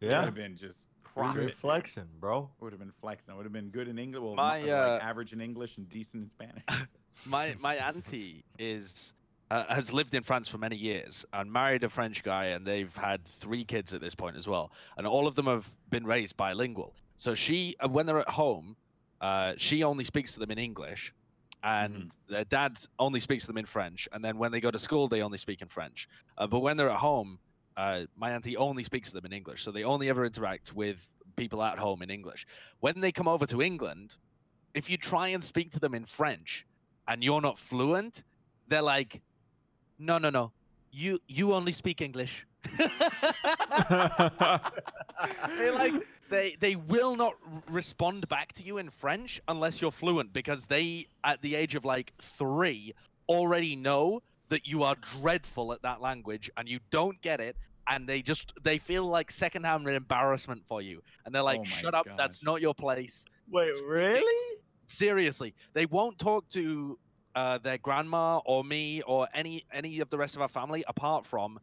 [0.00, 1.54] It would have been just You've been profit.
[1.54, 2.50] flexing, bro.
[2.60, 3.34] It would have been flexing.
[3.34, 4.22] It would have been good in English.
[4.22, 6.64] Well, My, my, uh, like average in English and decent in Spanish.
[7.26, 9.12] my my auntie is
[9.50, 12.96] uh, has lived in France for many years and married a French guy, and they've
[12.96, 16.36] had three kids at this point as well, and all of them have been raised
[16.36, 16.94] bilingual.
[17.16, 18.76] So she, uh, when they're at home,
[19.20, 21.12] uh, she only speaks to them in English,
[21.62, 24.08] and their dad only speaks to them in French.
[24.12, 26.08] And then when they go to school, they only speak in French.
[26.38, 27.38] Uh, but when they're at home,
[27.76, 31.08] uh, my auntie only speaks to them in English, so they only ever interact with
[31.36, 32.46] people at home in English.
[32.80, 34.14] When they come over to England,
[34.74, 36.66] if you try and speak to them in French
[37.08, 38.22] and you're not fluent,
[38.68, 39.22] they're like,
[39.98, 40.52] "No, no, no,
[40.90, 42.46] you you only speak English."
[45.58, 45.94] they like
[46.30, 47.34] they they will not
[47.68, 51.84] respond back to you in French unless you're fluent because they at the age of
[51.84, 52.94] like 3
[53.28, 57.56] already know that you are dreadful at that language and you don't get it
[57.88, 61.02] and they just they feel like secondhand embarrassment for you.
[61.24, 63.24] And they're like Oh shut up that's not your place.
[63.50, 64.58] Wait, really?
[64.86, 65.54] seriously.
[65.72, 66.98] They won't talk to
[67.34, 71.24] uh, their grandma or me or any any of the rest of our family apart
[71.24, 71.58] from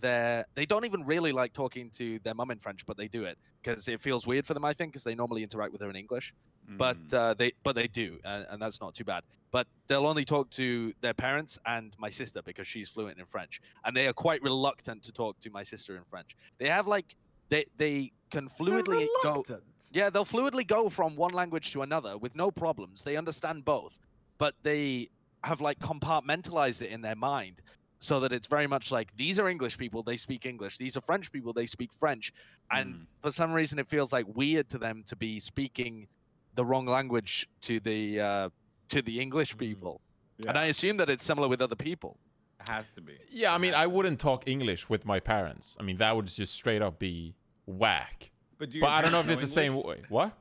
[0.00, 3.24] their they don't even really like talking to their mum in french but they do
[3.24, 5.90] it because it feels weird for them i think because they normally interact with her
[5.90, 6.34] in english.
[6.76, 7.14] But Mm.
[7.14, 9.22] uh, they but they do and, and that's not too bad.
[9.50, 13.62] But they'll only talk to their parents and my sister because she's fluent in french
[13.86, 16.36] and they are quite reluctant to talk to my sister in french.
[16.58, 17.16] They have like
[17.48, 19.46] they they can They're fluidly go
[19.92, 23.02] yeah, they'll fluidly go from one language to another with no problems.
[23.02, 23.98] They understand both,
[24.36, 25.08] but they
[25.44, 27.62] have like compartmentalized it in their mind
[27.98, 30.78] so that it's very much like these are English people, they speak English.
[30.78, 32.32] These are French people, they speak French.
[32.70, 33.06] And Mm.
[33.20, 36.06] for some reason, it feels like weird to them to be speaking
[36.54, 38.48] the wrong language to the uh,
[38.88, 39.58] to the English Mm.
[39.58, 40.00] people.
[40.38, 42.18] yeah, And I assume that it's similar with other people.
[42.60, 43.18] It has to be.
[43.30, 45.76] Yeah, I mean, I wouldn't talk English with my parents.
[45.80, 47.34] I mean, that would just straight up be
[47.66, 48.30] whack.
[48.58, 50.02] But, do But I don't know if parents it's the same way.
[50.08, 50.32] What?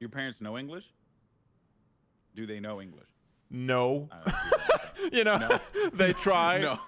[0.00, 0.86] Your parents know English?
[2.34, 3.08] Do they know English?
[3.50, 4.08] No.
[5.12, 5.60] You know, No.
[5.94, 6.58] they try.
[6.58, 6.78] no.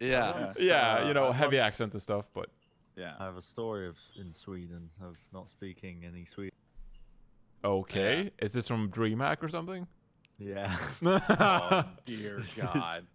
[0.00, 0.52] Yeah.
[0.58, 2.48] Yeah, Uh, you know, I heavy accent and stuff, but
[2.96, 3.14] Yeah.
[3.18, 6.54] I have a story of in Sweden of not speaking any Swedish.
[7.64, 8.30] okay.
[8.40, 9.86] Is this from DreamHack or something?
[10.38, 10.76] Yeah.
[11.02, 13.06] Oh, dear God.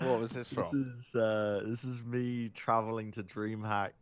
[0.00, 0.62] What was this from?
[0.64, 0.94] This from?
[0.98, 3.92] is uh, this is me traveling to DreamHack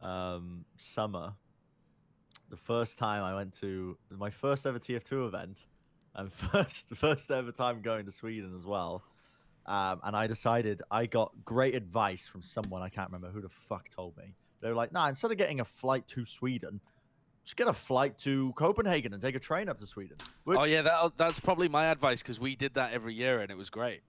[0.00, 1.32] um, summer.
[2.48, 5.66] The first time I went to my first ever TF2 event,
[6.14, 9.02] and first first ever time going to Sweden as well.
[9.66, 13.48] Um, and I decided I got great advice from someone I can't remember who the
[13.48, 14.34] fuck told me.
[14.60, 16.80] They were like, "Nah, instead of getting a flight to Sweden,
[17.44, 20.64] just get a flight to Copenhagen and take a train up to Sweden." Which, Oh
[20.64, 23.68] yeah, that, that's probably my advice because we did that every year and it was
[23.70, 24.02] great.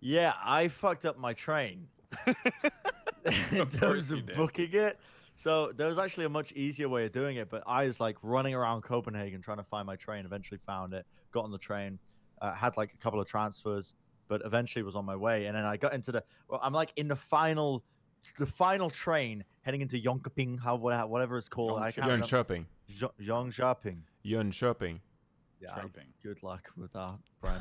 [0.00, 1.88] Yeah, I fucked up my train
[2.26, 4.36] in Of course terms of did.
[4.36, 4.98] booking it.
[5.36, 8.16] So there was actually a much easier way of doing it, but I was like
[8.22, 10.26] running around Copenhagen trying to find my train.
[10.26, 11.98] Eventually found it, got on the train,
[12.42, 13.94] uh, had like a couple of transfers,
[14.30, 15.46] but eventually was on my way.
[15.46, 16.22] And then I got into the.
[16.48, 17.82] Well, I'm like in the final,
[18.38, 21.80] the final train heading into Jönköping, how wha- whatever it's called.
[21.80, 22.24] I can't remember.
[22.26, 22.64] Jönköping.
[22.88, 23.98] Jo- Jönköping.
[24.24, 25.00] Jönköping.
[25.60, 25.82] Yeah, I-
[26.22, 27.60] good luck with that, Brian.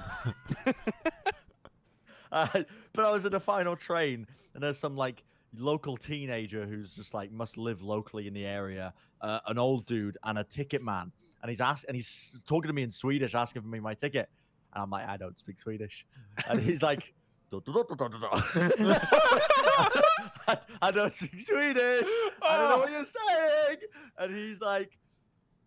[2.31, 2.47] uh,
[2.93, 5.23] but I was in the final train, and there's some like
[5.57, 10.17] local teenager who's just like must live locally in the area, uh, an old dude
[10.23, 13.63] and a ticket man, and he's asked and he's talking to me in Swedish, asking
[13.63, 14.29] for me my ticket,
[14.73, 16.05] and I'm like, I don't speak Swedish,
[16.49, 17.13] and he's like.
[17.51, 17.57] I,
[20.83, 22.05] I don't speak Swedish.
[22.43, 23.77] I don't know what you're saying.
[24.19, 24.91] And he's like,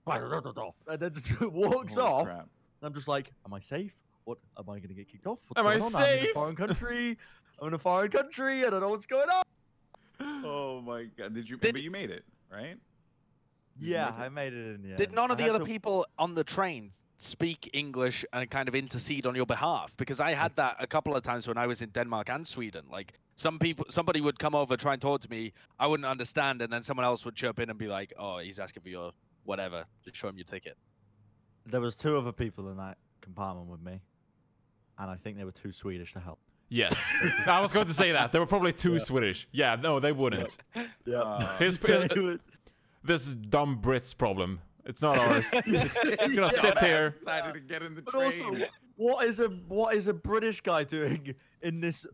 [0.06, 2.24] and then just walks Holy off.
[2.26, 2.38] crap.
[2.40, 2.48] And
[2.82, 3.94] I'm just like, am I safe?
[4.24, 5.40] What am I gonna get kicked off?
[5.48, 6.02] What's Am I going on?
[6.02, 6.32] I'm in a safe?
[6.34, 7.18] foreign country.
[7.60, 8.64] I'm in a foreign country.
[8.64, 9.42] I don't know what's going on.
[10.44, 11.34] Oh my God.
[11.34, 11.56] Did you?
[11.56, 12.76] Did- but you made it, right?
[13.80, 14.22] Did Yeah, make it?
[14.22, 14.84] I made it in.
[14.90, 14.96] Yeah.
[14.96, 18.68] Did none of I the other to- people on the train speak English and kind
[18.68, 19.96] of intercede on your behalf?
[19.96, 22.84] Because I had that a couple of times when I was in Denmark and Sweden.
[22.90, 25.52] Like some people, somebody would come over try and talk to me.
[25.78, 28.58] I wouldn't understand, and then someone else would chirp in and be like, "Oh, he's
[28.58, 29.12] asking for your
[29.44, 29.84] whatever.
[30.04, 30.76] Just show him your ticket."
[31.66, 34.00] There was two other people in that compartment with me,
[34.98, 36.38] and I think they were too Swedish to help.
[36.68, 36.94] Yes.
[37.46, 38.32] I was going to say that.
[38.32, 38.98] They were probably too Yeah.
[39.00, 39.46] Swedish.
[39.52, 40.56] Yeah, no, they wouldn't.
[41.04, 41.20] Yeah.
[41.20, 42.38] Uh, His, They his-
[43.04, 44.60] this is dumb Brits problem.
[44.84, 45.50] It's not ours.
[45.64, 47.10] He's He's gonna sit here.
[47.10, 48.42] Decided to get in the But train.
[48.42, 48.64] also,
[48.96, 52.06] what is a what is a British guy doing in this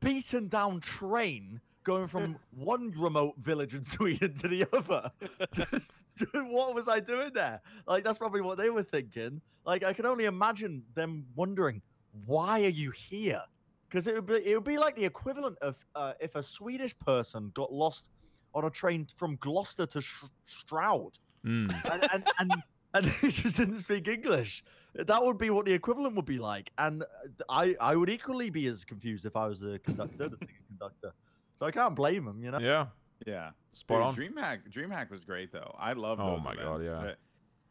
[0.00, 5.10] beaten down train going from one remote village in Sweden to the other?
[5.68, 5.92] Just
[6.32, 7.60] what was I doing there?
[7.86, 9.40] Like that's probably what they were thinking.
[9.66, 11.82] Like I can only imagine them wondering,
[12.26, 13.42] why are you here?
[13.88, 16.98] Because it would be it would be like the equivalent of uh, if a Swedish
[16.98, 18.08] person got lost
[18.54, 21.92] on a train from Gloucester to Sh- Stroud, Mm.
[21.92, 22.52] and and, and
[22.94, 24.64] and he just didn't speak English.
[24.94, 27.06] That would be what the equivalent would be like, and uh,
[27.48, 31.12] I I would equally be as confused if I was a conductor, the ticket conductor.
[31.56, 32.58] So I can't blame him, you know.
[32.58, 32.86] Yeah.
[33.26, 33.50] Yeah.
[33.72, 34.34] Spot Dude, on.
[34.34, 35.74] DreamHack DreamHack was great though.
[35.78, 36.22] I love it.
[36.22, 37.12] Oh those my God, yeah.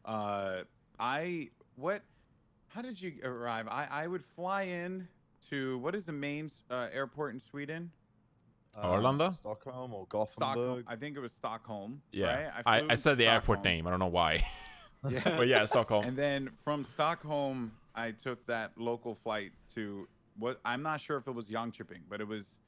[0.04, 0.64] Uh, Uh
[0.98, 2.02] I what
[2.68, 3.68] how did you arrive?
[3.68, 5.06] I I would fly in
[5.50, 7.90] to what is the main uh, airport in Sweden?
[8.76, 9.28] Arlanda?
[9.28, 10.30] Um, Stockholm, or Gothenburg.
[10.32, 10.84] Stockholm.
[10.86, 12.00] I think it was Stockholm.
[12.12, 12.26] Yeah.
[12.26, 12.62] right?
[12.64, 13.86] I, flew I said the airport name.
[13.86, 14.44] I don't know why.
[15.10, 15.36] Yeah.
[15.36, 16.04] but yeah, Stockholm.
[16.04, 20.06] And then from Stockholm, I took that local flight to
[20.38, 22.60] what I'm not sure if it was Jönköping, but it was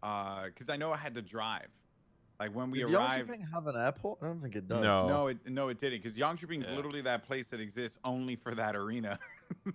[0.00, 1.66] because I know I had to drive.
[2.38, 3.28] Like when we Did arrived.
[3.28, 4.18] Jönköping have an airport?
[4.22, 4.80] I don't think it does.
[4.80, 5.08] No.
[5.08, 6.02] No, it no, it didn't.
[6.02, 6.76] Because Jönköping is Yeah.
[6.76, 9.18] literally that place that exists only for that arena.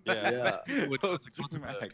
[0.05, 0.61] Yeah.
[0.67, 0.85] Yeah.
[0.87, 1.61] Which was the DreamHack.
[1.61, 1.93] Gothenburg.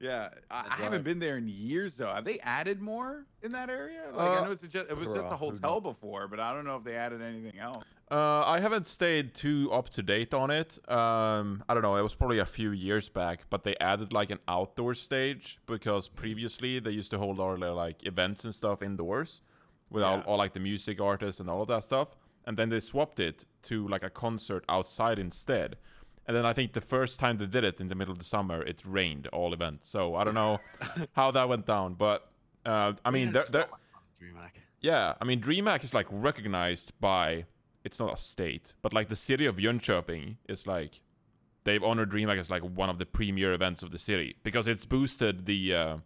[0.00, 2.12] Yeah, I, I haven't been there in years though.
[2.12, 4.02] Have they added more in that area?
[4.12, 6.64] Like I Uh, know it's just it was just a hotel before, but I don't
[6.64, 7.84] know if they added anything else.
[8.10, 10.78] Uh, I haven't stayed too up to date on it.
[10.90, 11.96] Um, I don't know.
[11.96, 16.08] It was probably a few years back, but they added like an outdoor stage because
[16.08, 19.42] previously they used to hold all their like events and stuff indoors,
[19.90, 22.16] with all, all like the music artists and all of that stuff.
[22.46, 25.76] And then they swapped it to like a concert outside instead.
[26.28, 28.24] And then I think the first time they did it in the middle of the
[28.24, 29.88] summer, it rained all events.
[29.88, 30.60] So I don't know
[31.12, 32.30] how that went down, but
[32.66, 34.60] uh, I mean, Yeah, they're, they're, not like fun, DreamHack.
[34.80, 37.46] yeah, I mean, DreamHack is like recognized by
[37.82, 41.00] it's not a state, but like the city of Jönköping is like
[41.64, 44.84] they've honored DreamHack as like one of the premier events of the city because it's
[44.84, 45.96] boosted the uh,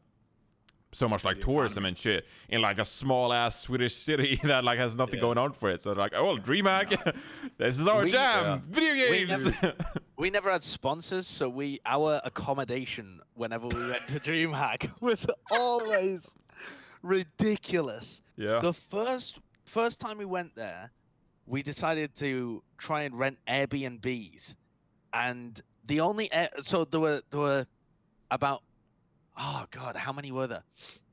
[0.95, 4.79] so much like tourism and shit in like a small ass Swedish city that like
[4.79, 5.21] has nothing Yeah.
[5.23, 5.81] going on for it.
[5.83, 7.17] So they're like, oh, DreamHack,
[7.59, 9.53] this is our We- jam, video We games.
[10.19, 16.31] We never had sponsors, so we our accommodation whenever we went to DreamHack was always
[17.03, 18.23] ridiculous.
[18.37, 20.91] yeah, The first first time we went there,
[21.47, 24.55] we decided to try and rent Airbnbs,
[25.13, 27.67] and the only air, so there were there were
[28.31, 28.63] about
[29.39, 30.63] oh god, how many were there?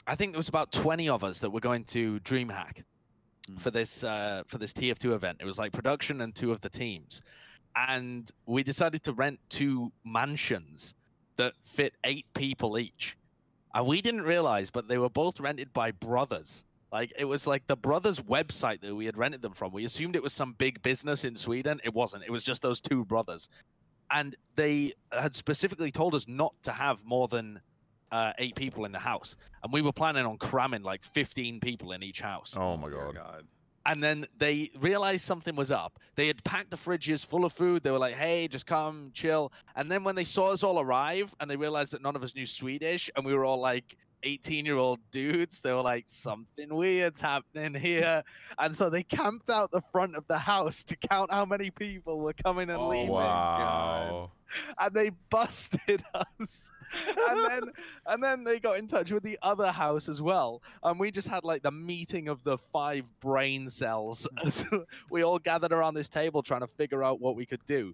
[0.07, 2.83] I think there was about twenty of us that were going to DreamHack
[3.57, 5.37] for this uh, for this TF2 event.
[5.41, 7.21] It was like production and two of the teams,
[7.75, 10.93] and we decided to rent two mansions
[11.37, 13.17] that fit eight people each.
[13.73, 16.63] And we didn't realize, but they were both rented by brothers.
[16.91, 19.71] Like it was like the brothers' website that we had rented them from.
[19.71, 21.79] We assumed it was some big business in Sweden.
[21.83, 22.23] It wasn't.
[22.23, 23.47] It was just those two brothers,
[24.11, 27.61] and they had specifically told us not to have more than
[28.11, 29.35] uh, eight people in the house.
[29.63, 32.53] And we were planning on cramming like 15 people in each house.
[32.57, 33.45] oh my dear god,
[33.85, 35.99] And then they realized something was up.
[36.15, 37.83] They had packed the fridges full of food.
[37.83, 39.51] They were like, hey, just come, chill.
[39.75, 42.35] And then when they saw us all arrive and they realized that none of us
[42.35, 46.73] knew Swedish and we were all like 18 year old dudes, they were like, something
[46.73, 48.23] weird's happening here.
[48.57, 52.19] And so they camped out the front of the house to count how many people
[52.19, 53.09] were coming and Oh, leaving.
[53.09, 54.31] wow.
[54.79, 56.03] And they busted
[56.39, 56.69] us.
[57.29, 57.61] and then
[58.07, 61.27] and then they got in touch with the other house as well and we just
[61.27, 64.27] had like the meeting of the five brain cells
[65.11, 67.93] we all gathered around this table trying to figure out what we could do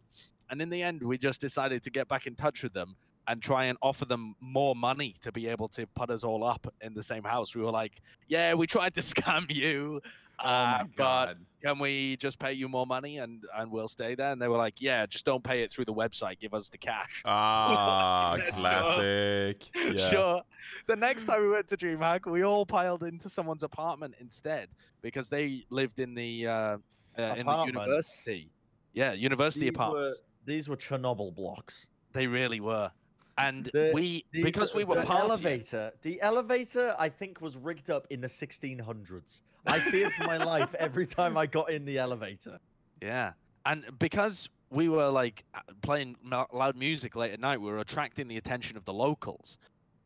[0.50, 2.96] and in the end we just decided to get back in touch with them
[3.28, 6.72] and try and offer them more money to be able to put us all up
[6.82, 10.02] in the same house we were like yeah we tried to scam you
[10.38, 14.16] Oh uh, my but can we just pay you more money and and we'll stay
[14.16, 16.68] there and they were like yeah just don't pay it through the website give us
[16.68, 18.52] the cash Ah, Sure.
[18.52, 19.70] classic.
[19.96, 20.10] Yeah.
[20.10, 20.42] Sure.
[20.88, 24.68] The next time we went to DreamHack, we all piled into someone's apartment instead
[25.02, 26.78] because they lived in the uh,
[27.18, 28.50] uh, in the university.
[28.94, 30.20] Yeah, university These apartments.
[30.20, 31.88] were, these were Chernobyl blocks.
[32.12, 32.92] They really were.
[33.38, 35.20] And The- we These because we were the partying.
[35.20, 35.92] elevator.
[36.04, 39.42] The elevator, I think, was rigged up in the 1600s.
[39.68, 42.60] I feared for my life every time I got in the elevator.
[43.02, 43.34] Yeah,
[43.66, 46.16] and because we were like uh, playing
[46.54, 49.58] loud music late at night, we were attracting the attention of the locals,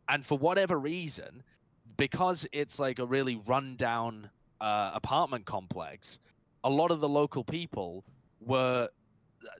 [0.07, 1.43] and for whatever reason,
[1.97, 4.29] because it's like a really rundown
[4.59, 6.19] uh, apartment complex,
[6.63, 8.03] a lot of the local people
[8.41, 8.89] were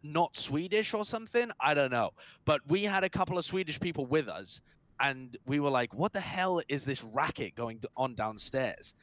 [0.04, 1.52] not Swedish or something.
[1.60, 2.12] I don't know,
[2.46, 4.62] but we had a couple of Swedish people with us,
[5.00, 8.94] and we were like, "What the hell is this racket going on downstairs?"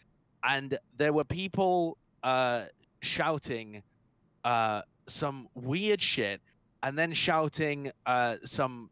[0.44, 2.64] And there were people uh,
[3.00, 3.82] shouting
[4.44, 6.40] uh, some weird shit
[6.82, 8.90] and then shouting uh, some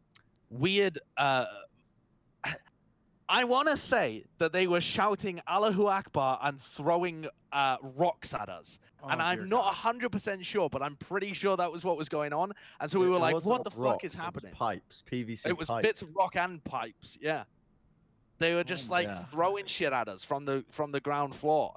[0.49, 0.99] weird.
[3.27, 8.49] I want to say that they were shouting Allahu Akbar and throwing uh, rocks at
[8.49, 8.77] us.
[9.09, 9.99] and Oh, I'm not God.
[9.99, 12.53] 100% sure, but I'm pretty sure that was what was going on.
[12.79, 14.51] And so we were it like, what the fuck rocks, is it was happening?
[14.51, 15.87] pipes, PVC It was pipes.
[15.87, 17.17] bits of rock and pipes.
[17.19, 17.45] Yeah,
[18.37, 19.23] they were just like yeah.
[19.25, 21.73] throwing shit at us from the from the ground floor,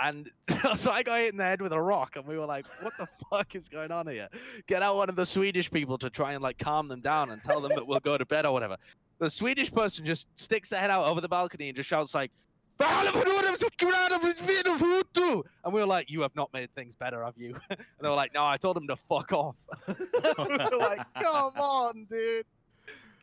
[0.00, 0.30] And
[0.76, 2.94] so I got hit in the head with a rock, and we were like, "What
[2.98, 4.28] the fuck is going on here?"
[4.66, 7.42] Get out one of the Swedish people to try and like calm them down and
[7.42, 8.76] tell them that we'll go to bed or whatever.
[9.18, 12.30] The Swedish person just sticks their head out over the balcony and just shouts like,
[12.78, 13.18] "Vad håller på
[13.50, 13.58] med?
[13.58, 17.22] Så glada för Sweden, foto!" And we were like, "You have not made things better,
[17.24, 19.56] have you?" And they were like, "No, I told him to fuck off."
[19.88, 22.46] we were like, "Come on, dude."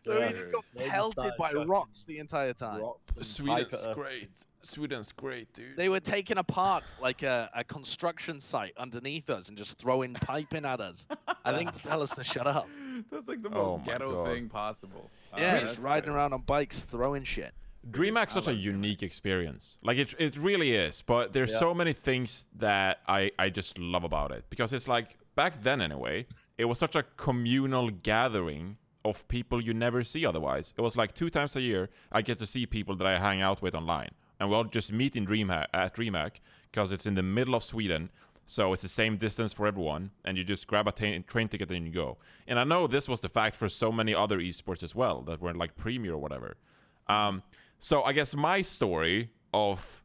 [0.04, 2.82] So Yeah, we just got they pelted started by chucking rocks the entire time.
[2.82, 4.30] Rocks and pipe Sweden's great.
[4.62, 5.76] Sweden's great, dude.
[5.78, 10.64] They were taking apart like a, a construction site underneath us and just throwing piping
[10.66, 11.08] at us.
[11.44, 12.68] I think to tell us to shut up.
[13.12, 14.28] That's like the Oh most my ghetto God.
[14.34, 15.10] thing possible.
[15.38, 16.16] Yeah, that's just riding fair.
[16.16, 17.54] around on bikes, throwing shit.
[17.90, 18.64] DreamHack's such a like DreamHack.
[18.64, 19.78] unique experience.
[19.84, 21.02] Like it, it really is.
[21.02, 21.60] But there's Yeah.
[21.60, 25.82] so many things that I, I just love about it because it's like back then
[25.82, 26.26] anyway,
[26.58, 30.74] it was such a communal gathering of people you never see otherwise.
[30.78, 33.40] It was like two times a year I get to see people that I hang
[33.42, 34.10] out with online,
[34.40, 36.38] and we'll just meet in DreamHack at DreamHack
[36.72, 38.10] because it's in the middle of Sweden.
[38.46, 41.88] So it's the same distance for everyone, and you just grab a train ticket and
[41.88, 42.18] you go.
[42.48, 45.42] And I know this was the fact for so many other esports as well that
[45.42, 46.58] were like Premier or whatever.
[47.08, 47.42] Um,
[47.80, 50.04] so I guess my story of,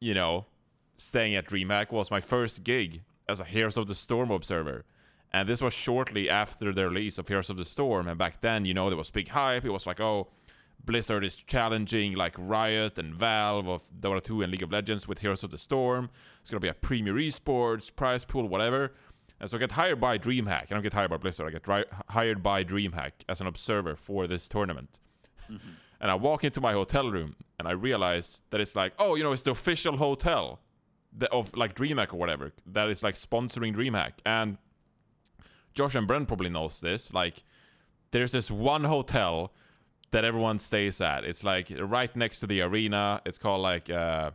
[0.00, 0.46] you know,
[0.96, 4.84] staying at DreamHack was my first gig as a Heroes of the Storm observer.
[5.32, 8.06] And this was shortly after the release of Heroes of the Storm.
[8.06, 9.64] And back then, you know, there was big hype.
[9.64, 10.28] It was like, oh,
[10.84, 15.20] Blizzard is challenging like Riot and Valve of Dota 2 and League of Legends with
[15.20, 16.10] Heroes of the Storm.
[16.40, 18.92] It's gonna be a Premier Esports, prize pool, whatever.
[19.40, 20.64] And so I get hired by DreamHack.
[20.64, 21.46] I don't get hired by Blizzard.
[21.46, 25.00] I get ri- hired by DreamHack as an observer for this tournament.
[25.50, 25.70] Mm-hmm.
[26.00, 29.24] And I walk into my hotel room and I realize that it's like, oh, you
[29.24, 30.60] know, it's the official hotel
[31.30, 34.12] of like DreamHack or whatever that is like sponsoring DreamHack.
[34.24, 34.58] And
[35.74, 37.12] Josh and Brent probably knows this.
[37.12, 37.42] Like,
[38.10, 39.52] there's this one hotel
[40.14, 41.24] that everyone stays at.
[41.24, 43.20] It's like right next to the arena.
[43.26, 44.30] It's called like uh,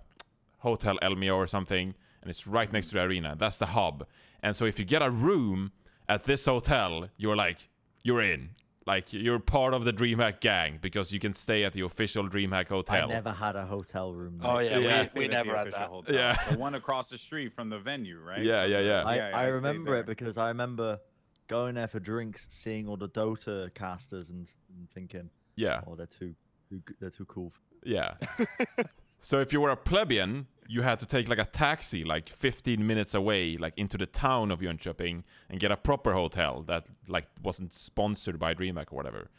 [0.59, 3.35] Hotel Elmio or something, and it's right next to the arena.
[3.37, 4.05] That's the hub.
[4.43, 5.71] And so if you get a room
[6.07, 7.69] at this hotel, you're like
[8.03, 8.51] you're in.
[8.85, 12.67] Like you're part of the DreamHack gang because you can stay at the official DreamHack
[12.71, 13.07] I hotel.
[13.07, 14.41] never had a hotel room.
[14.43, 14.99] Oh, yeah, Yeah.
[15.01, 16.15] we, Stayed we never had official that.
[16.15, 16.15] hotel.
[16.15, 16.51] Yeah.
[16.51, 18.41] the one across the street from the venue, right?
[18.43, 19.03] Yeah, yeah, yeah.
[19.03, 20.99] I, yeah, I stayed remember it because I remember
[21.47, 25.29] going there for drinks, seeing all the Dota casters, and, and thinking,
[25.59, 26.33] yeah, "Oh, they're too,
[26.69, 27.51] too they're too cool."
[27.83, 28.13] Yeah.
[29.19, 32.85] so if you were a plebeian, you had to take like a taxi like 15
[32.85, 37.27] minutes away, like into the town of Jönköping, and get a proper hotel that like
[37.43, 39.29] wasn't sponsored by DreamHack or whatever.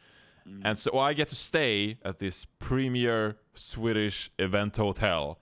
[0.64, 5.38] And so I get to stay at this premier Swedish event hotel.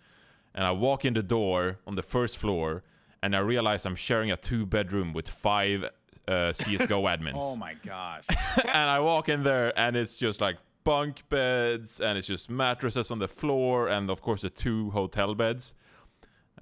[0.54, 2.82] And I walk in the door on the first floor,
[3.22, 7.38] and I realize I'm sharing a two bedroom with five uh, CSGO admins.
[7.40, 8.24] Oh my gosh.
[8.64, 13.10] and I walk in there, and it's just like bunk beds, and it's just mattresses
[13.10, 15.74] on the floor, and of course the two hotel beds.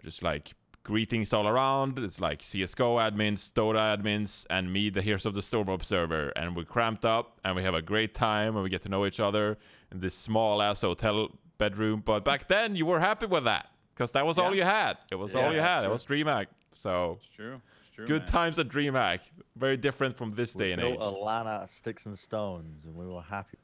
[0.05, 0.53] Just like
[0.83, 1.99] greetings all around.
[1.99, 6.55] It's like CS:GO admins, Dota admins, and me, the Heroes of the Storm observer, and
[6.55, 9.19] we're cramped up, and we have a great time, and we get to know each
[9.21, 9.59] other
[9.91, 12.03] in this small ass hotel bedroom.
[12.05, 14.99] But back then, you were happy with that because that was all you had.
[15.11, 15.81] It was all you had.
[15.81, 15.93] It true.
[15.93, 16.47] was DreamHack.
[16.73, 17.61] So It's true.
[17.87, 18.07] It's true.
[18.07, 18.31] good man.
[18.31, 19.21] times at DreamHack.
[19.57, 20.99] Very different from this We day and age.
[21.01, 23.57] a LAN out of sticks and stones, and we were happy.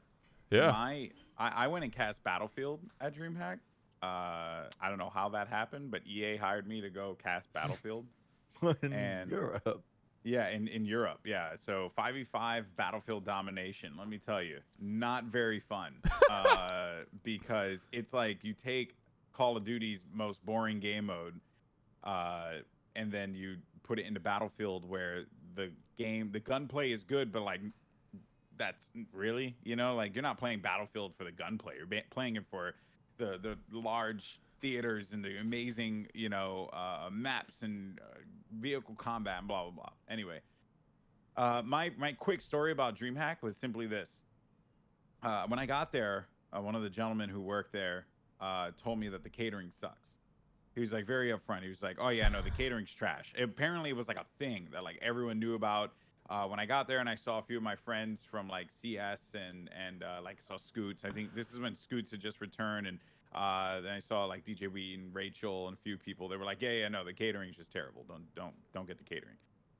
[0.53, 0.71] Yeah.
[0.71, 3.59] My, I, I went and cast Battlefield at DreamHack.
[4.01, 8.05] Uh, I don't know how that happened, but EA hired me to go cast Battlefield.
[8.83, 9.83] in And- Europe.
[10.25, 11.19] Yeah, in, in Europe.
[11.25, 11.49] Yeah.
[11.65, 13.93] So 5v5 Battlefield domination.
[13.97, 15.95] Let me tell you, not very fun.
[16.29, 18.95] uh, because it's like you take
[19.33, 21.39] Call of Duty's most boring game mode,
[22.05, 22.59] uh,
[22.95, 25.23] and then you put it into Battlefield where
[25.55, 27.59] the game, the gunplay is good, but like
[28.57, 31.75] that's really, you know, like you're not playing Battlefield for the gunplay.
[31.77, 32.73] You're ba- playing it for
[33.17, 38.19] the the large theaters and the amazing, you know, uh, maps and uh,
[38.59, 39.89] vehicle combat and blah blah blah.
[40.09, 40.39] Anyway,
[41.37, 44.21] uh, my my quick story about DreamHack was simply this:
[45.21, 48.05] uh, when I got there, uh, one of the gentlemen who worked there
[48.39, 50.11] uh, told me that the catering sucks.
[50.75, 51.63] He was like very upfront.
[51.63, 54.69] He was like, "Oh yeah, no, the catering's trash." apparently, it was like a thing
[54.71, 55.91] that like everyone knew about.
[56.29, 58.67] Uh, when I got there and I saw a few of my friends from like
[58.71, 61.03] CS and and uh, like saw Scoots.
[61.05, 62.99] I think this is when Scoots had just returned, and
[63.35, 66.29] uh, then I saw like DJ Wheat and Rachel and a few people.
[66.29, 68.05] They were like, "Yeah, yeah, no, the catering's just terrible.
[68.07, 69.35] Don't don't don't get the catering."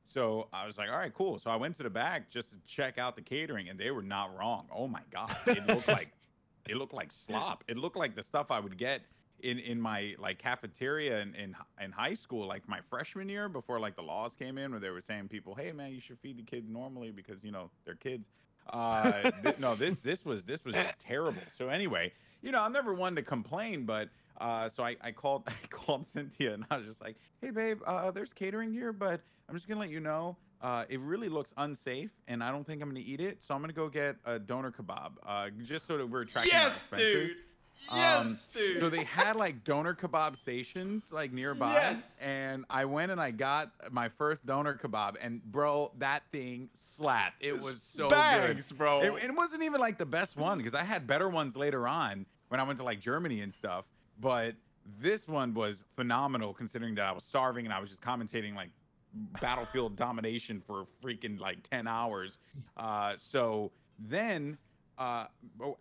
[0.06, 2.58] So I was like, "All right, cool." So I went to the back just to
[2.68, 4.68] check out the catering, and they were not wrong.
[4.72, 6.10] Oh my god, it looked like
[6.68, 7.64] it looked like slop.
[7.68, 9.02] It looked like the stuff I would get
[9.44, 13.80] in in my like cafeteria in, in in high school, like my freshman year, before
[13.80, 16.38] like the laws came in, where they were saying people, "Hey man, you should feed
[16.38, 18.26] the kids normally because you know they're kids."
[18.70, 21.42] Uh, th- no, this this was this was terrible.
[21.58, 25.44] So anyway, you know, I'm never one to complain, but uh, so I, I called
[25.48, 29.22] I called Cynthia and I was just like, hey babe, uh, there's catering here, but
[29.50, 32.82] I'm just gonna let you know, uh, it really looks unsafe, and I don't think
[32.82, 33.44] I'm gonna eat it.
[33.44, 36.60] So I'm gonna go get a doner kebab, uh, just so that we're tracking our
[36.62, 37.30] Yes, expenses.
[37.30, 37.38] dude.
[37.92, 38.80] Um, Yes, dude.
[38.80, 42.22] So they had like doner kebab stations like nearby, Yes.
[42.22, 47.36] and I went and I got my first doner kebab, and bro, that thing slapped.
[47.44, 49.02] It was so Bangs, good, bro.
[49.02, 52.26] It, it wasn't even like the best one because I had better ones later on
[52.50, 53.86] when I went to like Germany and stuff.
[54.20, 54.56] But
[55.00, 58.70] this one was phenomenal considering that I was starving and I was just commentating like
[59.42, 62.38] battlefield domination for freaking like 10 hours.
[62.78, 64.58] Uh, so then
[64.98, 65.26] uh,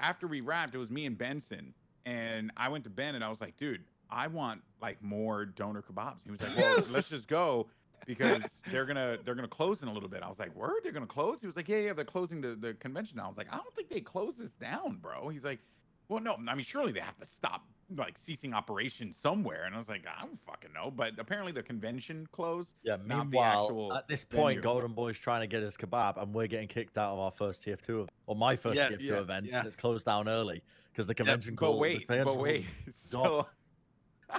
[0.01, 1.74] after we wrapped, it was me and Benson.
[2.05, 5.82] And I went to Ben and I was like, dude, I want like more doner
[5.82, 6.22] kebabs.
[6.24, 7.68] He was like, well, let's just go
[8.07, 10.22] because they're gonna they're gonna close in a little bit.
[10.22, 11.40] I was like, word, they're gonna close?
[11.40, 13.18] He was like, yeah, yeah, they're closing the, the convention.
[13.20, 15.28] I was like, I don't think they close this down, bro.
[15.28, 15.61] He's like,
[16.09, 17.64] well, no, I mean, surely they have to stop
[17.96, 19.64] like ceasing operation somewhere.
[19.64, 20.90] And I was like, I don't fucking know.
[20.90, 22.74] But apparently the convention closed.
[22.82, 24.80] Yeah, not the meanwhile, at this point, venue.
[24.80, 28.09] Goldenboy's trying to get his kebab, and we're getting kicked out of our first TF2
[28.26, 29.46] or my first Yeah, TF2 yeah, event.
[29.46, 29.62] yeah.
[29.64, 30.62] It's closed down early
[30.93, 31.76] because the convention But called.
[31.76, 32.66] the wait, but wait.
[32.93, 33.47] So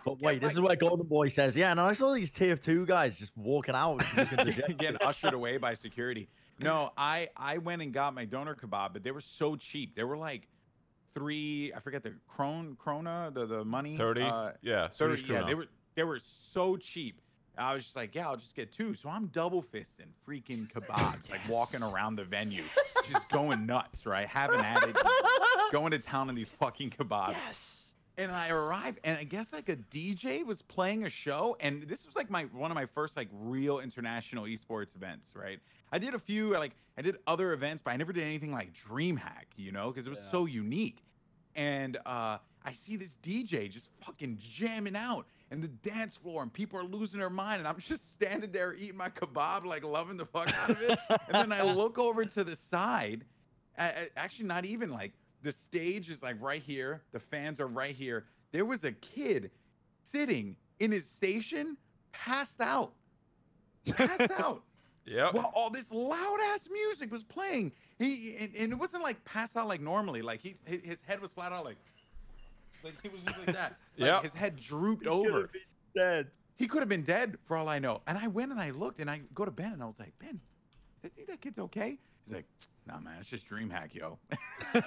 [0.05, 3.35] But wait, this is where Goldenboy says, "Yeah." And I saw these TF2 guys just
[3.37, 4.77] walking out, looking dejected.
[4.77, 6.27] getting ushered away by security.
[6.59, 9.95] No, I I went and got my doner kebab, but they were so cheap.
[9.95, 10.47] They were like
[11.13, 13.95] three, I forget the kron krona, the the money.
[13.97, 14.21] 30?
[14.21, 17.21] Uh, yeah, 30, yeah, they were they were so cheap.
[17.57, 18.95] I was just like, yeah, I'll just get two.
[18.95, 22.63] So I'm double fisting freaking kebabs, like walking around the venue,
[23.11, 24.27] just going nuts, right?
[24.27, 24.97] Having at it,
[25.71, 27.31] going to town on these fucking kebabs.
[27.33, 27.79] yes.
[28.15, 32.05] And I arrived, and I guess like a DJ was playing a show, and this
[32.05, 35.59] was like my one of my first like real international esports events, right?
[35.91, 38.69] I did a few like I did other events, but I never did anything like
[38.75, 40.31] DreamHack, you know, because it was Yeah.
[40.31, 41.03] so unique.
[41.55, 46.51] And uh, I see this DJ just fucking jamming out in the dance floor, and
[46.51, 50.17] people are losing their mind, and I'm just standing there eating my kebab, like loving
[50.17, 50.97] the fuck out of it.
[51.09, 53.23] and then I look over to the side,
[53.77, 57.03] actually not even like the stage is like right here.
[57.11, 58.25] The fans are right here.
[58.51, 59.51] There was a kid
[60.01, 61.77] sitting in his station
[62.11, 62.93] passed out.
[63.91, 64.63] Passed out.
[65.05, 65.33] Yep.
[65.33, 67.73] while all this loud ass music was playing.
[67.99, 70.21] He and, and it wasn't like passed out like normally.
[70.21, 71.75] Like he his head was flat out like
[72.83, 74.23] like he was just like that like Yep.
[74.23, 75.61] his head drooped He over been
[75.95, 76.27] Dead.
[76.55, 78.01] he could have been dead for all I know.
[78.07, 80.13] And I went and I looked and I go to Ben and I was like,
[80.19, 80.39] Ben,
[81.03, 81.99] I think that kid's okay.
[82.25, 82.45] He's like,
[82.85, 84.19] Nah, man, it's just DreamHack, yo.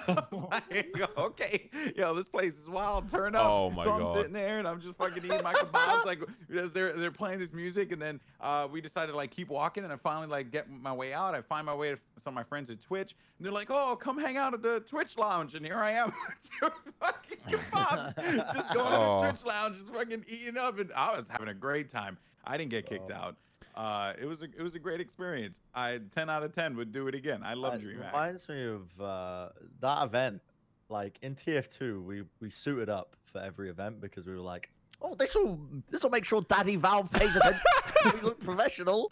[0.51, 3.09] Like, okay, yo, this place is wild.
[3.09, 3.47] Turn up.
[3.49, 4.17] Oh my so I'm God.
[4.17, 6.19] sitting there and I'm just fucking eating my kebabs, like
[6.55, 9.83] as they're they're playing this music, and then uh, we decided to like keep walking,
[9.83, 11.33] and I finally like get my way out.
[11.33, 13.95] I find my way to some of my friends at Twitch, and they're like, oh,
[13.95, 16.13] come hang out at the Twitch lounge, and here I am,
[16.99, 18.15] fucking kebabs,
[18.53, 19.21] just going to Oh.
[19.23, 22.19] the Twitch lounge, just fucking eating up, and I was having a great time.
[22.45, 23.15] I didn't get kicked Oh.
[23.15, 23.35] out.
[23.77, 25.59] Uh, it was a it was a great experience.
[25.75, 27.41] I ten out of ten would do it again.
[27.43, 28.07] I love It DreamHack.
[28.07, 29.49] reminds me of uh,
[29.81, 30.41] that event.
[30.89, 34.71] Like in TF2, we we suited up for every event because we were like,
[35.01, 35.59] "Oh, this will
[35.91, 37.61] this will make sure Daddy Valve pays attention.
[38.15, 39.11] we look professional.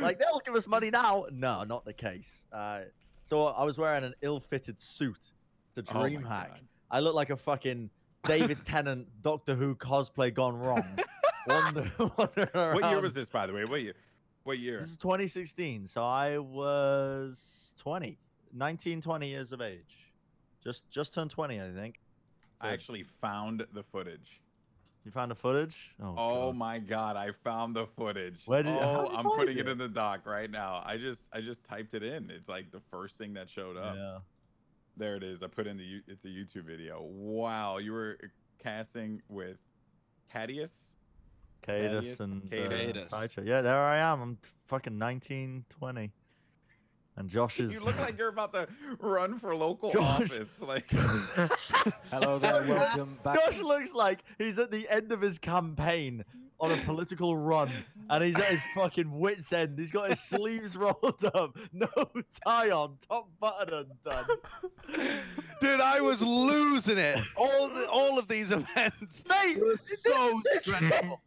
[0.00, 2.46] Like they'll give us money now." No, not the case.
[2.50, 2.82] Uh,
[3.24, 5.32] so I was wearing an ill-fitted suit
[5.76, 6.48] to Oh DreamHack.
[6.48, 6.60] God.
[6.90, 7.90] I look like a fucking
[8.24, 10.84] David Tennant Doctor Who cosplay gone wrong.
[12.16, 13.64] What year was this, by the way?
[13.64, 13.94] What year?
[14.44, 14.80] What year?
[14.80, 18.18] This is 2016, so I was 20,
[18.52, 20.12] 19, 20 years of age.
[20.62, 22.00] Just just turned 20, I think.
[22.60, 24.40] I actually found the footage.
[25.04, 25.94] you found the footage?
[26.02, 26.56] Oh, Oh God.
[26.56, 28.42] my god, I found the footage.
[28.46, 29.66] Where did oh, did I'm putting it?
[29.66, 29.68] it?
[29.68, 30.82] in the doc right now.
[30.84, 32.30] I just I just typed it in.
[32.30, 33.94] It's like the first thing that showed up.
[33.96, 34.18] Yeah.
[34.96, 35.42] There it is.
[35.42, 37.00] I put in the it's a YouTube video.
[37.02, 38.18] Wow, you were
[38.58, 39.58] casting with
[40.34, 40.72] Cadius.
[41.68, 42.20] Cadus Thaddeus?
[42.20, 43.10] and uh, Cadus.
[43.10, 43.42] Sideshow.
[43.42, 44.20] Yeah, there I am.
[44.22, 46.10] I'm fucking 19, 20.
[47.16, 47.72] And Josh is.
[47.72, 48.68] You look like you're about to
[49.00, 50.56] run for local Josh- office.
[50.60, 50.88] Like
[52.10, 53.34] Hello there, welcome back.
[53.38, 56.24] Josh looks like he's at the end of his campaign
[56.60, 57.70] on a political run,
[58.10, 59.78] and he's at his fucking wits end.
[59.78, 61.86] He's got his sleeves rolled up, no
[62.44, 64.26] tie on, top button undone.
[65.60, 67.18] Dude, I was losing it.
[67.36, 69.24] All the, all of these events.
[69.28, 70.88] Mate, It was this, so this, stressful.
[70.90, 71.18] this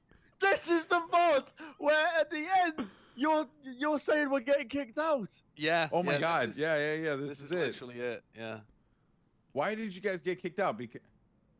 [0.43, 5.29] is the vote where at the end you're you're saying we're getting kicked out.
[5.55, 5.89] Yeah.
[5.91, 6.49] Oh my yeah, god.
[6.49, 7.15] is- yeah, yeah, yeah.
[7.15, 7.65] This, This, is, is, it.
[7.65, 8.23] literally it.
[8.37, 8.59] Yeah.
[9.53, 10.77] Why did you guys get kicked out?
[10.77, 11.01] Because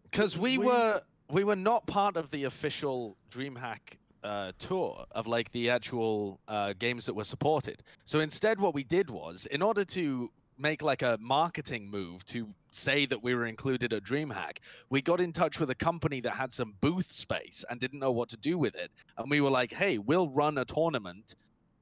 [0.09, 5.27] Because we, We- were we were not part of the official DreamHack uh, tour of
[5.27, 7.83] like the actual uh, games that were supported.
[8.05, 10.29] So instead, what we did was, in order to
[10.61, 14.57] make like a marketing move to say that we were included at DreamHack,
[14.89, 18.11] we got in touch with a company that had some booth space and didn't know
[18.11, 18.91] what to do with it.
[19.17, 21.35] And we were like, "Hey, we'll run a tournament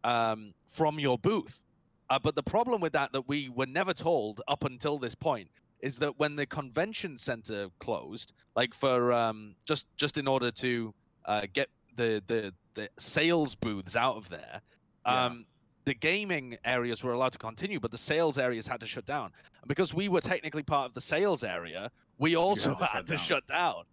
[0.04, 1.64] um, from your booth."
[2.10, 5.50] Uh, but the problem with that that we were never told up until this point
[5.82, 10.94] is that when the convention center closed, like for um, just just in order to
[11.26, 14.62] uh, get the, the the sales booths out of there,
[15.06, 15.46] um,
[15.90, 19.32] the gaming areas were allowed to continue, but the sales areas had to shut down.
[19.64, 23.06] And because we were technically part of the sales area, we also to had shut
[23.08, 23.24] to down.
[23.26, 23.84] shut down.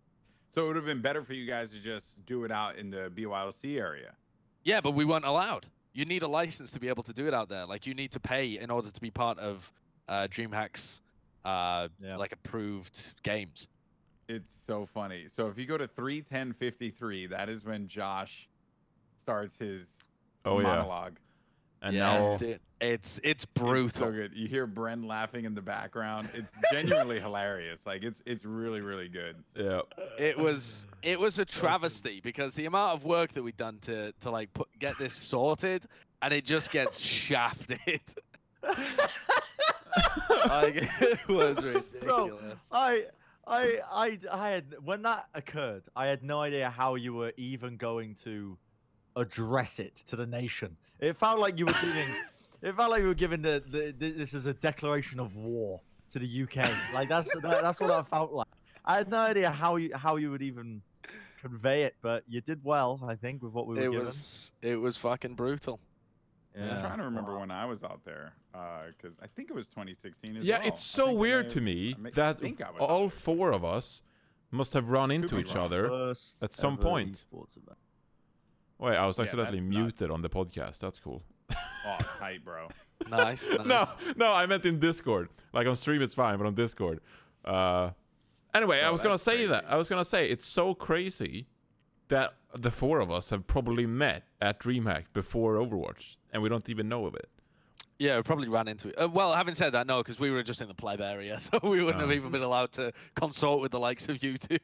[0.50, 2.90] So it would have been better for you guys to just do it out in
[2.90, 4.12] the BYOC area.
[4.62, 5.64] Yeah, but we weren't allowed.
[5.94, 7.64] You need a license to be able to do it out there.
[7.64, 9.72] Like you need to pay in order to be part of
[10.06, 11.00] uh, DreamHack's
[11.46, 12.16] uh, Yeah.
[12.18, 13.68] like approved games.
[14.28, 15.28] It's so funny.
[15.34, 18.48] So if you go to 31053, that is when Josh
[19.18, 19.86] starts his
[20.44, 20.84] Oh yeah.
[21.82, 21.82] Monologue.
[21.82, 23.88] And yeah, now dude, it's it's It's brutal.
[24.06, 24.32] so good.
[24.34, 26.28] You hear Bren laughing in the background.
[26.34, 27.86] It's genuinely hilarious.
[27.86, 29.36] Like it's it's really really good.
[29.54, 29.80] yeah.
[30.18, 34.12] it was it was a travesty because the amount of work that we'd done to
[34.20, 35.86] to like put get this sorted
[36.22, 38.00] and it just gets shafted.
[40.48, 41.92] like it was ridiculous.
[42.02, 42.38] Bro,
[42.72, 43.04] I,
[43.46, 47.76] I, I, I had when that occurred, I had no idea how you were even
[47.76, 48.56] going to
[49.14, 50.76] address it to the nation.
[51.00, 52.08] It felt like you were giving,
[52.62, 55.80] it felt like you were giving the, the, the this is a declaration of war
[56.12, 56.70] to the UK.
[56.94, 58.46] Like that's that, that's what I felt like.
[58.84, 60.80] I had no idea how you how you would even
[61.40, 63.88] convey it, but you did well, I think, with what we were doing.
[63.92, 64.06] It given.
[64.06, 65.80] was it was fucking brutal.
[66.56, 66.76] Yeah.
[66.76, 69.68] I'm trying to remember when I was out there uh, because I think it was
[69.68, 70.68] 2016 as Yeah, well.
[70.68, 72.88] it's so think I may weird to me I may- that think I was out
[72.88, 74.02] all four of us
[74.50, 76.12] must have run into each other.
[76.40, 77.26] At some ever point.
[78.80, 78.90] Esports event.
[78.92, 79.82] Wait, I was Yeah, accidentally that's nuts.
[80.00, 80.78] muted on the podcast.
[80.80, 81.22] That's cool.
[81.52, 82.68] Oh, tight, bro.
[83.10, 83.44] Nice.
[83.58, 83.66] nice.
[83.66, 85.28] no, no, I meant in Discord.
[85.52, 87.00] Like on stream, it's fine, but on Discord.
[87.44, 87.90] Uh,
[88.54, 89.66] anyway, I Oh, was gonna that's say that.
[89.68, 91.46] I was gonna say it's so crazy
[92.08, 96.68] that the four of us have probably met at DreamHack before Overwatch, and we don't
[96.70, 97.28] even know of it.
[97.98, 98.94] Yeah, we probably ran into it.
[98.98, 101.60] Uh, well, having said that, no, because we were just in the pleb area, so
[101.62, 102.14] we wouldn't have Oh.
[102.14, 104.58] even been allowed to consult with the likes of you two.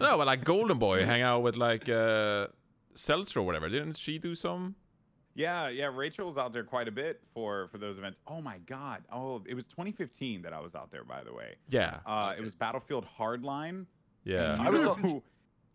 [0.00, 2.48] no, but like Goldenboy hang out with like uh,
[2.94, 3.68] Seltzer or whatever.
[3.68, 4.74] Didn't she do some?
[5.34, 5.86] Yeah, yeah.
[5.92, 8.18] Rachel's out there quite a bit for for those events.
[8.26, 9.02] Oh my God.
[9.10, 11.04] Oh, it was 2015 that I was out there.
[11.04, 13.86] By the way, Yeah, uh, it was Battlefield Hardline.
[14.24, 14.56] yeah.
[14.60, 15.22] I was who-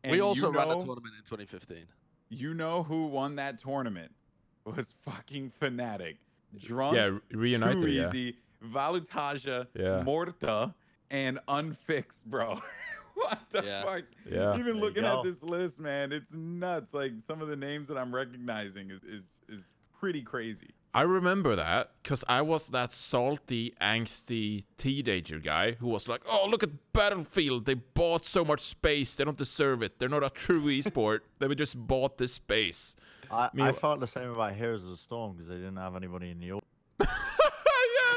[0.04, 1.86] and we you also ran a tournament in 2015.
[2.30, 4.12] You know who won that tournament?
[4.66, 6.18] Was fucking Fnatic.
[6.60, 7.82] Drunk, yeah, re- reunited.
[7.82, 10.04] Too Yeah, Easy, Valutaja, Yeah.
[10.04, 10.74] Morta,
[11.10, 12.62] and Unfixed, bro.
[13.24, 13.84] what the Yeah.
[13.84, 14.04] fuck?
[14.30, 14.54] yeah.
[14.54, 16.94] Even There looking at this list, man, it's nuts.
[16.94, 19.64] Like some of the names that I'm recognizing is is is
[20.00, 20.72] pretty crazy.
[20.94, 26.48] I remember that because I was that salty, angsty teenager guy who was like, "Oh,
[26.50, 27.66] look at Battlefield!
[27.66, 29.16] They bought so much space.
[29.16, 30.00] They don't deserve it.
[30.00, 31.20] They're not a true esport.
[31.40, 32.96] they were just bought this space."
[33.30, 35.96] I, mean, I felt the same about Heroes of the Storm because they didn't have
[35.96, 36.66] anybody in the audience.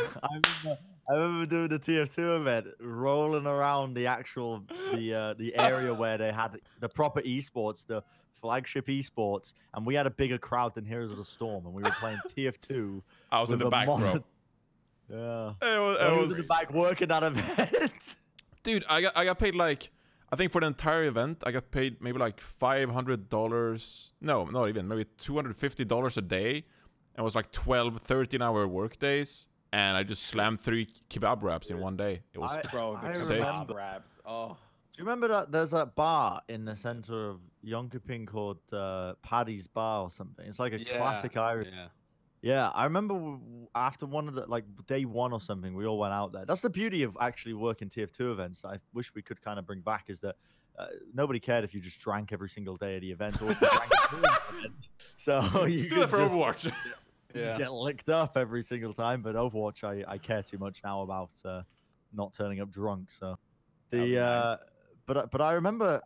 [0.23, 0.79] I remember,
[1.09, 6.19] I remember doing the TF2 event, rolling around the actual the uh, the area where
[6.19, 8.03] they had the proper esports, the
[8.41, 11.83] flagship esports, and we had a bigger crowd than Heroes of the Storm, and we
[11.83, 13.03] were playing TF2.
[13.31, 14.25] I was in the back, bro.
[15.13, 17.91] Yeah, It was, I was was- in the back working that event.
[18.63, 18.85] dude.
[18.89, 19.91] I got I got paid like
[20.33, 24.13] I think for the entire event I got paid maybe like five hundred dollars.
[24.21, 26.65] No, not even maybe two hundred fifty dollars a day.
[27.19, 31.71] It was like 12, 13 hour work days, and I just slammed three kebab wraps
[31.71, 32.21] in one day.
[32.33, 34.13] It was I- Bro, the I kebab wraps.
[34.27, 34.49] Oh,
[34.93, 39.67] Do you remember that there's that bar in the center of Jönköping called uh, Paddy's
[39.67, 40.47] Bar or something?
[40.47, 41.69] It's like a classic Irish.
[41.73, 41.87] Yeah.
[42.43, 45.85] Yeah, I remember w- w- after one of the like day one or something, we
[45.85, 46.47] all went out there.
[46.47, 48.65] That's the beauty of actually working TF2 events.
[48.65, 50.37] I wish we could kind of bring back is that
[50.79, 53.61] uh, nobody cared if you just drank every single day of the event or if
[53.61, 54.17] you drank the
[54.59, 54.89] event.
[55.19, 56.73] So you still could for just, Overwatch.
[57.35, 57.43] Yeah.
[57.45, 59.23] just get licked up every single time.
[59.23, 61.63] But Overwatch, I, I care too much now about uh,
[62.13, 63.11] not turning up drunk.
[63.11, 63.37] So
[63.91, 64.17] the nice.
[64.19, 64.57] uh,
[65.07, 66.01] but I- but I remember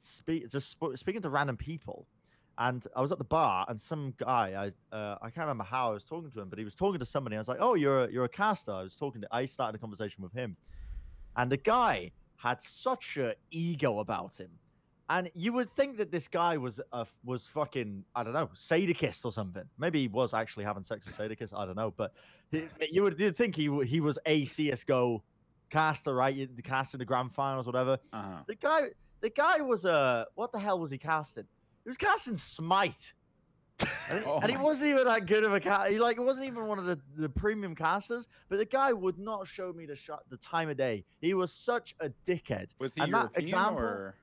[0.00, 2.06] speak just sp- speaking to random people,
[2.58, 5.90] and I was at the bar, and some guy I uh, I can't remember how
[5.90, 7.36] I was talking to him, but he was talking to somebody.
[7.36, 9.28] I was like, "Oh, you're a, you're a caster." I was talking to.
[9.30, 10.56] I started a conversation with him,
[11.36, 14.50] and the guy had such a ego about him.
[15.10, 19.24] And you would think that this guy was uh, was fucking I don't know Sadokist
[19.24, 19.64] or something.
[19.76, 21.52] Maybe he was actually having sex with Sadokist.
[21.52, 22.14] I don't know, but
[22.52, 25.22] he, you would you'd think he he was a CS:GO
[25.68, 26.48] caster, right?
[26.56, 27.98] The caster in the grand finals, whatever.
[28.12, 28.42] uh-huh.
[28.46, 28.82] The guy,
[29.20, 31.44] the guy was uh, what the hell was he casting?
[31.84, 33.12] He was casting Smite.
[34.10, 35.90] And, Oh and he wasn't even that good of a cat.
[35.90, 38.28] He like it wasn't even one of the, the premium casters.
[38.48, 41.04] But the guy would not show me the shot the time of day.
[41.20, 42.68] He was such a dickhead.
[42.78, 44.14] Was he and that European example- or?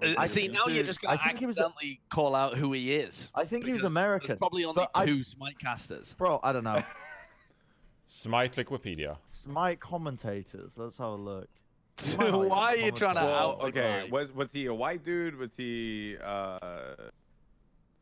[0.00, 0.52] Uh, or see, European?
[0.52, 2.72] now you're Dude, just I going to think he was a- accidentally call out who
[2.72, 3.30] he is.
[3.34, 4.28] I think he was American.
[4.28, 6.14] There's probably only but I- two Smite casters.
[6.14, 6.82] Bro, I don't know.
[8.06, 9.18] Smite Wikipedia.
[9.26, 10.74] Smite commentators.
[10.76, 11.48] Let's have a look.
[12.00, 13.22] He might not even Why are you trying to.
[13.22, 13.60] Well, out?
[13.70, 14.04] okay.
[14.04, 14.08] guy?
[14.08, 15.34] Was was he a white dude?
[15.34, 16.16] Was he?
[16.24, 16.94] uh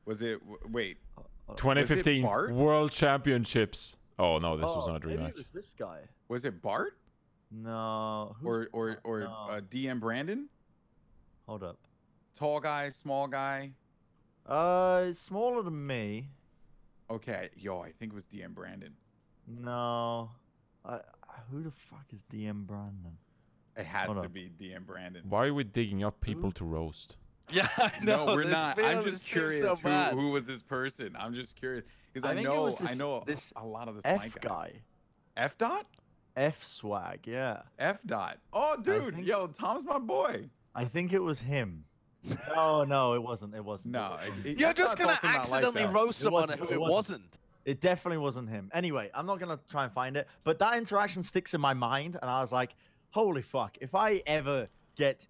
[0.05, 0.38] Was it?
[0.70, 0.99] Wait.
[1.16, 2.53] Uh, uh, 2015 Bart?
[2.53, 3.97] World Championships.
[4.18, 5.28] Oh no, this was oh, not a maybe rematch.
[5.30, 6.01] it was this guy.
[6.28, 6.99] Was it Bart
[7.51, 8.36] No.
[8.44, 9.26] or or or No.
[9.51, 10.49] uh, DM Brandon?
[11.49, 11.78] Hold up.
[12.37, 13.72] Tall guy, small guy.
[14.47, 16.28] Uh, smaller than me.
[17.11, 18.93] Okay, yo, I think it was DM Brandon.
[19.47, 20.30] No.
[20.84, 21.01] I,
[21.51, 23.16] who the fuck is DM Brandon?
[23.76, 24.28] It has Hold to on.
[24.30, 25.22] be DM Brandon.
[25.28, 27.16] Why are we digging up people to roast?
[27.51, 28.26] Yeah, I know.
[28.26, 28.82] No, we're not.
[28.82, 29.89] I'm just curious so who,
[30.20, 31.16] who was this person.
[31.18, 34.01] I'm just curious because I I, know was I know this a lot of the
[34.03, 34.51] Smite F guys.
[34.51, 34.72] guy.
[35.37, 35.87] F dot.
[36.37, 37.20] F swag.
[37.26, 37.62] Yeah.
[37.78, 38.39] F dot.
[38.53, 40.49] Oh, dude, think- yo, Tom's my boy.
[40.74, 41.84] I think it was him.
[42.55, 43.55] No, no, it wasn't.
[43.55, 43.93] It wasn't.
[43.93, 46.66] No, it- it- You're just gonna also not like accidentally uh, roast someone wasn't, who
[46.68, 46.93] it it wasn't.
[46.95, 47.39] wasn't.
[47.64, 48.70] It definitely wasn't him.
[48.74, 52.16] Anyway, I'm not gonna try and find it, but that interaction sticks in my mind,
[52.20, 52.74] and I was like,
[53.11, 53.77] "Holy fuck!
[53.81, 55.27] If I ever get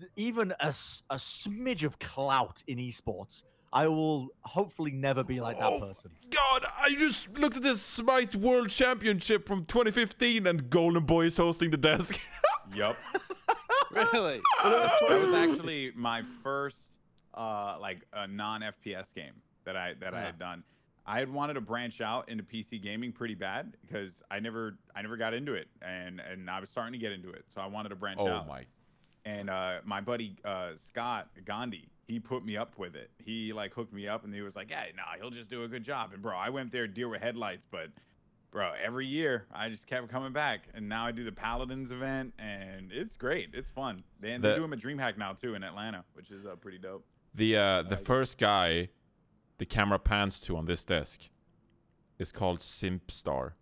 [0.00, 5.70] th- even a smidge of clout in esports, I will hopefully never be like that
[5.72, 5.80] Oh.
[5.80, 11.36] person." God, I just looked at this Smite World Championship from 2015 and Goldenboy is
[11.36, 12.18] hosting the desk.
[12.74, 12.96] Yup.
[14.12, 14.40] Really?
[14.62, 16.98] that was actually my first
[17.34, 19.32] uh like a non FPS game
[19.64, 20.62] that I that I had done.
[21.06, 25.00] I had wanted to branch out into PC gaming pretty bad because I never I
[25.00, 27.46] never got into it and and I was starting to get into it.
[27.52, 28.46] So I wanted to branch oh out.
[28.46, 28.64] my.
[29.24, 33.10] And uh my buddy uh Scott Gandhi, he put me up with it.
[33.24, 35.68] He like hooked me up and he was like, "Yeah, nah, he'll just do a
[35.68, 37.88] good job." And bro, I went there deer with headlights, but
[38.50, 42.34] bro, every year I just kept coming back, and now I do the Paladins event,
[42.38, 43.50] and it's great.
[43.52, 44.04] It's fun.
[44.20, 46.56] They, and they The- do them at DreamHack now too in Atlanta, which is uh,
[46.56, 47.04] pretty dope.
[47.34, 48.88] The uh, the first guy
[49.58, 51.22] the camera pans to on this desk
[52.18, 53.52] is called Simpstar.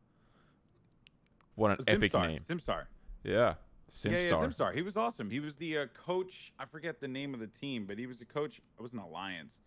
[1.54, 2.42] What an epic name.
[2.46, 2.84] Simstar.
[3.24, 3.54] Yeah.
[3.90, 4.10] Simstar.
[4.12, 4.74] Yeah, yeah, Simstar.
[4.74, 5.30] He was awesome.
[5.30, 6.52] He was the uh, coach.
[6.58, 8.60] I forget the name of the team, but he was a coach.
[8.78, 9.58] It was an alliance.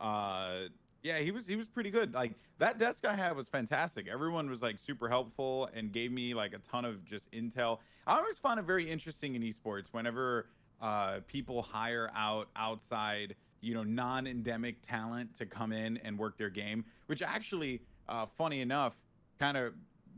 [0.00, 0.68] Uh,
[1.02, 2.14] yeah, he was he was pretty good.
[2.14, 4.06] Like that desk I had was fantastic.
[4.08, 7.78] Everyone was like super helpful and gave me like a ton of just intel.
[8.06, 10.46] I always find it very interesting in esports whenever
[10.80, 16.50] uh, people hire out outside, you know, non-endemic talent to come in and work their
[16.50, 16.84] game.
[17.06, 18.96] Which actually, uh, funny enough,
[19.38, 19.74] kind of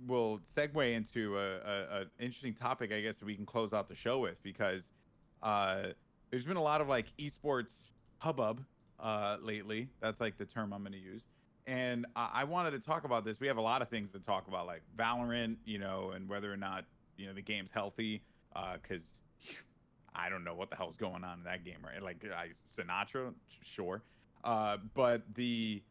[0.07, 3.89] will segue into a, a, a interesting topic, I guess, that we can close out
[3.89, 4.91] the show with because
[5.43, 5.89] uh,
[6.31, 8.65] there's been a lot of like esports hubbub
[9.03, 9.89] uh, lately.
[10.01, 11.23] That's like the term I'm going to use.
[11.67, 13.41] And I, I wanted to talk about this.
[13.41, 16.53] We have a lot of things to talk about, like Valorant, you know, and whether
[16.53, 16.85] or not
[17.17, 18.23] you know the game's healthy.
[18.83, 19.21] Because
[20.15, 22.03] I don't know what the hell's going on in that game, right?
[22.03, 23.33] Like I, Sinatra,
[23.63, 24.03] sure.
[24.45, 25.83] Uh, but the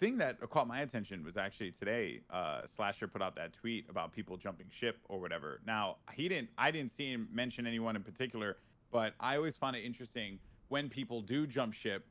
[0.00, 2.20] thing that caught my attention was actually today.
[2.28, 5.60] Uh, Slasher put out that tweet about people jumping ship or whatever.
[5.66, 6.48] Now he didn't.
[6.58, 8.56] I didn't see him mention anyone in particular,
[8.90, 10.38] but I always find it interesting
[10.68, 12.04] when people do jump ship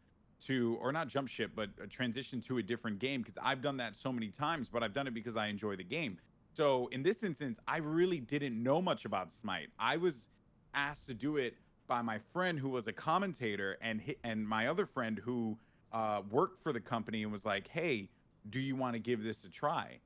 [0.45, 3.77] to, or not jump ship, but uh, transition to a different game because I've done
[3.77, 4.69] that so many times.
[4.69, 6.17] But I've done it because I enjoy the game.
[6.53, 9.69] So in this instance, I really didn't know much about Smite.
[9.79, 10.27] I was
[10.73, 11.55] asked to do it
[11.87, 15.57] by my friend who was a commentator and and my other friend who
[15.91, 18.09] uh, worked for the company and was like, "Hey,
[18.49, 19.99] do you want to give this a try?"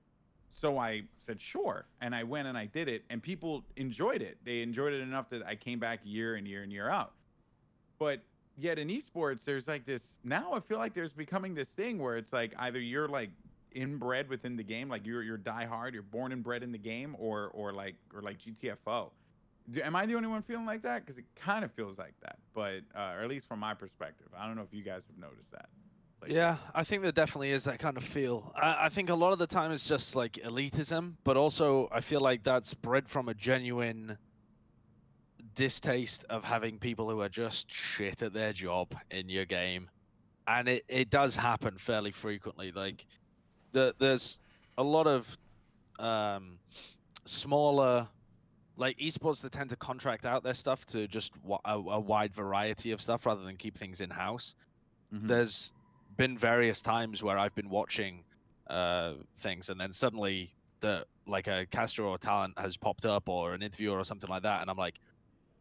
[0.49, 4.37] So I said, "Sure," and I went and I did it, and people enjoyed it.
[4.43, 7.13] They enjoyed it enough that I came back year and year and year out.
[7.99, 8.21] But
[8.57, 10.17] yet in esports, there's like this.
[10.23, 13.29] Now I feel like there's becoming this thing where it's like either you're like
[13.73, 17.15] inbred within the game, like you're you're diehard, you're born and bred in the game,
[17.19, 19.09] or or like or like GTFO.
[19.71, 21.05] Do, am I the only one feeling like that?
[21.05, 24.27] Because it kind of feels like that, but uh, or at least from my perspective,
[24.37, 25.69] I don't know if you guys have noticed that.
[26.21, 28.53] Like, Yeah, I think there definitely is that kind of feel.
[28.55, 32.01] I, I think a lot of the time it's just like elitism, but also I
[32.01, 34.17] feel like that's bred from a genuine
[35.55, 39.89] distaste of having people who are just shit at their job in your game.
[40.47, 42.71] And it, it does happen fairly frequently.
[42.71, 43.05] Like
[43.71, 44.37] the, there's
[44.77, 45.37] a lot of
[45.99, 46.59] um,
[47.25, 48.07] smaller
[48.77, 51.31] like esports that tend to contract out their stuff to just
[51.63, 54.53] a, a wide variety of stuff rather than keep things in house
[55.13, 55.27] Mhm.
[55.27, 55.71] there's
[56.17, 58.23] been various times where I've been watching
[58.67, 63.53] uh, things, and then suddenly the like a caster or talent has popped up, or
[63.53, 64.99] an interviewer or something like that, and I'm like,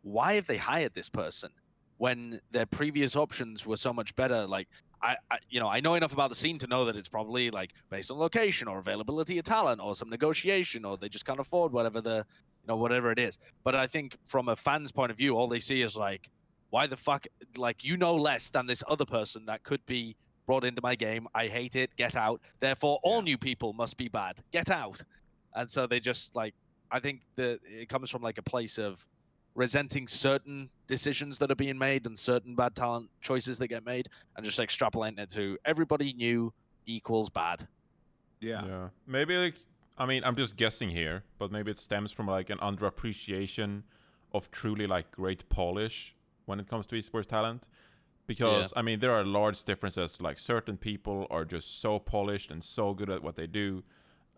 [0.04, 1.50] why have they hired this person
[1.98, 4.46] when their previous options were so much better?
[4.46, 4.68] Like,
[5.02, 7.50] I, I, you know, I know enough about the scene to know that it's probably
[7.50, 11.40] like based on location or availability of talent or some negotiation or they just can't
[11.40, 13.38] afford whatever the, you know, whatever it is.
[13.64, 16.30] But I think from a fan's point of view, all they see is like,
[16.70, 17.26] why the fuck,
[17.56, 21.26] like you know less than this other person that could be brought into my game.
[21.34, 21.94] I hate it.
[21.96, 22.40] Get out.
[22.60, 23.24] Therefore, all Yeah.
[23.24, 24.40] new people must be bad.
[24.52, 25.00] Get out.
[25.54, 26.54] And so they just like,
[26.90, 29.06] I think that it comes from like a place of
[29.54, 34.08] resenting certain decisions that are being made and certain bad talent choices that get made
[34.36, 36.52] and just extrapolating it to everybody new
[36.86, 37.66] equals bad.
[38.40, 38.66] Yeah.
[38.66, 38.88] Yeah.
[39.06, 39.54] Maybe like
[39.96, 43.82] I mean, I'm just guessing here, but maybe it stems from like an underappreciation
[44.32, 47.68] of truly like great polish when it comes to esports talent.
[48.26, 52.50] Because I mean, there are large differences to like certain people are just so polished
[52.50, 53.84] and so good at what they do.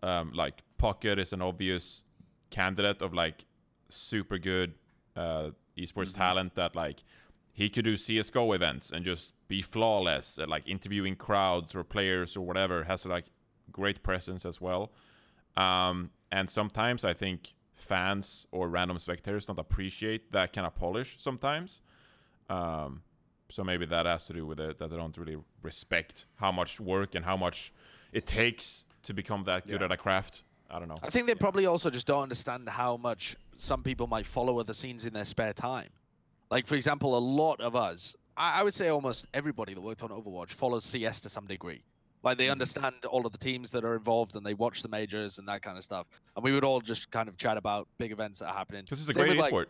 [0.03, 2.03] Um, like Pocket is an obvious
[2.51, 3.45] candidate of like
[3.89, 4.73] super good
[5.17, 7.03] uh, esports talent that like
[7.53, 12.37] he could do CS:GO events and just be flawless at like interviewing crowds or players
[12.37, 12.83] or whatever.
[12.83, 13.25] Has like
[13.71, 14.91] great presence as well.
[15.55, 21.15] Um, and sometimes I think fans or random spectators don't appreciate that kind of polish
[21.17, 21.81] sometimes.
[22.49, 23.01] Um,
[23.49, 26.79] so maybe that has to do with it that they don't really respect how much
[26.79, 27.71] work and how much
[28.11, 29.85] it takes to become that good Yeah.
[29.85, 30.43] at a craft.
[30.69, 30.97] I don't know.
[31.01, 34.73] I think they probably also just don't understand how much some people might follow other
[34.73, 35.89] scenes in their spare time.
[36.49, 40.03] Like, for example, a lot of us, I, I would say almost everybody that worked
[40.03, 41.83] on Overwatch follows CS to some degree.
[42.23, 42.53] Like, they hmm.
[42.53, 45.61] understand all of the teams that are involved and they watch the majors and that
[45.61, 46.07] kind of stuff.
[46.35, 48.83] And we would all just kind of chat about big events that are happening.
[48.83, 49.65] Because it's a Same great with, like, esport.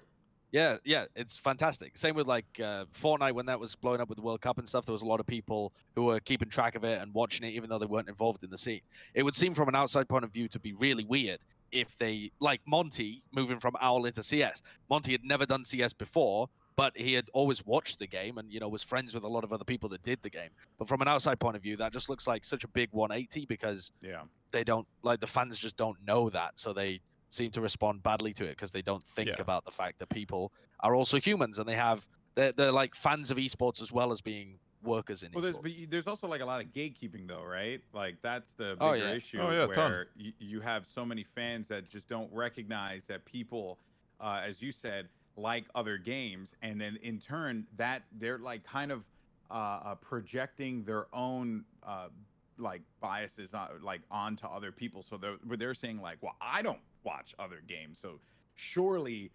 [0.52, 1.98] Yeah, yeah, it's fantastic.
[1.98, 4.68] Same with like uh, Fortnite when that was blowing up with the World Cup and
[4.68, 4.86] stuff.
[4.86, 7.52] There was a lot of people who were keeping track of it and watching it,
[7.52, 8.82] even though they weren't involved in the scene.
[9.14, 11.40] It would seem from an outside point of view to be really weird
[11.74, 14.62] if they, like Monte, moving from OWL into CS.
[14.90, 18.62] Monte had never done CS before, but he had always watched the game and you
[18.62, 20.50] know was friends with a lot of other people that did the game.
[20.80, 23.46] But from an outside point of view, that just looks like such a big 180
[23.48, 24.22] because Yeah.
[24.52, 28.34] they don't like the fans just don't know that, so they seem to respond badly
[28.34, 29.36] to it because they don't think Yeah.
[29.42, 33.32] about the fact that people are also humans and they have they're, they're like fans
[33.32, 35.62] of esports as well as being workers in Well, there's esports.
[35.64, 37.82] but you- there's also like a lot of gatekeeping though, right?
[37.94, 39.12] Like that's the bigger Oh, yeah.
[39.12, 43.26] issue Oh, yeah, where you, you have so many fans that just don't recognize that
[43.26, 43.80] people,
[44.22, 48.92] uh, as you said, like other games, and then in turn that they're like kind
[48.92, 49.04] of
[49.50, 52.10] uh, uh, projecting their own uh,
[52.58, 55.04] like biases on, like onto other people.
[55.04, 58.20] So they're they're saying like, well, I don't watch other games, so
[58.56, 59.32] surely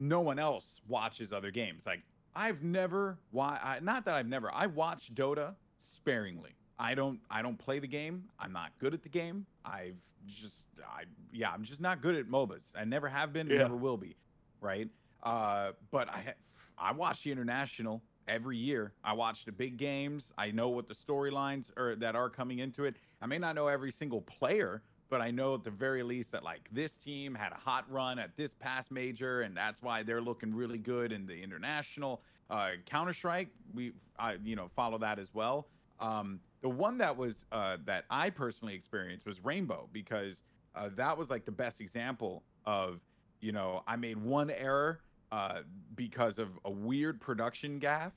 [0.00, 1.84] no one else watches other games.
[1.86, 2.02] Like
[2.34, 6.50] I've never why not that I've never I watch Dota sparingly.
[6.78, 8.24] I don't I don't play the game.
[8.38, 9.44] I'm not good at the game.
[9.64, 12.72] I've just I yeah, I'm just not good at MOBAs.
[12.76, 13.58] I never have been, Yeah.
[13.58, 14.16] never will be,
[14.60, 14.88] right?
[15.22, 16.34] Uh but I
[16.78, 18.92] I watch the international every year.
[19.02, 20.32] I watch the big games.
[20.38, 22.96] I know what the storylines are that are coming into it.
[23.20, 26.44] I may not know every single player, but I know at the very least that
[26.44, 30.20] like this team had a hot run at this past major, and that's why they're
[30.20, 32.22] looking really good in the international.
[32.50, 35.66] Uh, Counter Strike, we I you know follow that as well.
[36.00, 40.42] Um, the one that was uh, that I personally experienced was Rainbow because
[40.74, 43.00] uh, that was like the best example of
[43.40, 45.00] you know I made one error
[45.32, 45.60] uh,
[45.94, 48.12] because of a weird production gaff,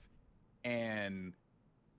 [0.64, 1.34] and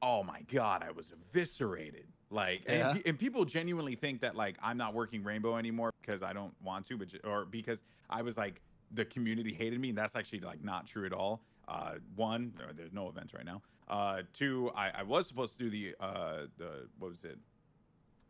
[0.01, 2.07] oh my god, I was eviscerated.
[2.31, 2.93] Like, Yeah.
[2.93, 6.55] and, and people genuinely think that like I'm not working Rainbow anymore because I don't
[6.63, 8.61] want to, but or because I was like
[8.93, 11.43] the community hated me, and that's actually like not true at all.
[11.69, 13.63] Uh, one, there's no events right now.
[13.89, 17.39] Uh, two, I, I was supposed to do the uh the what was it,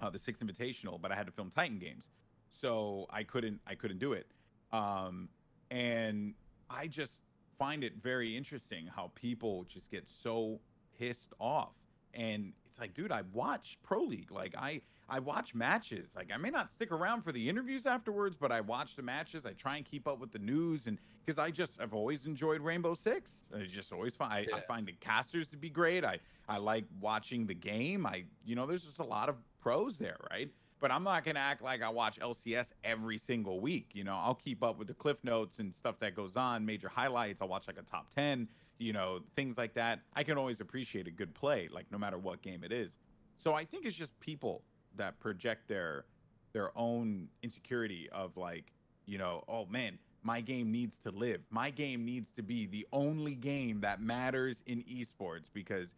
[0.01, 2.11] uh, the Six Invitational, but I had to film Titan games,
[2.51, 4.26] so I couldn't I couldn't do it.
[4.72, 5.28] Um,
[5.70, 6.35] and
[6.75, 7.23] I just
[7.59, 10.61] find it very interesting how people just get so
[10.99, 11.75] pissed off.
[12.14, 14.31] And it's like, dude, I watch Pro League.
[14.31, 16.14] Like I I watch matches.
[16.16, 19.47] Like I may not stick around for the interviews afterwards, but I watch the matches.
[19.47, 22.61] I try and keep up with the news and because I just I've always enjoyed
[22.61, 23.45] Rainbow Six.
[23.55, 26.05] I just always find I, I find the casters to be great.
[26.05, 26.18] I
[26.49, 28.07] I like watching the game.
[28.07, 30.51] I you know, there's just a lot of pros there, right?
[30.83, 33.91] But I'm not gonna act like I watch LCS every single week.
[33.95, 36.89] You know, I'll keep up with the cliff notes and stuff that goes on, major
[36.89, 37.41] highlights.
[37.41, 40.01] I'll watch like a top ten, you know, things like that.
[40.14, 42.99] I can always appreciate a good play, like no matter what game it is.
[43.37, 44.64] So I think it's just people
[44.97, 46.05] that project their
[46.53, 48.72] their own insecurity of like,
[49.07, 51.43] you know, oh man, my game needs to live.
[51.49, 55.95] My game needs to be the only game that matters in esports because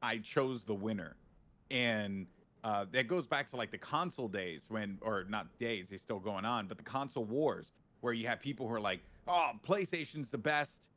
[0.00, 1.16] I chose the winner.
[1.72, 2.28] And
[2.66, 6.18] uh, that goes back to like the console days when, or not days, they're still
[6.18, 10.30] going on, but the console wars where you have people who are like, oh, PlayStation's
[10.30, 10.88] the best,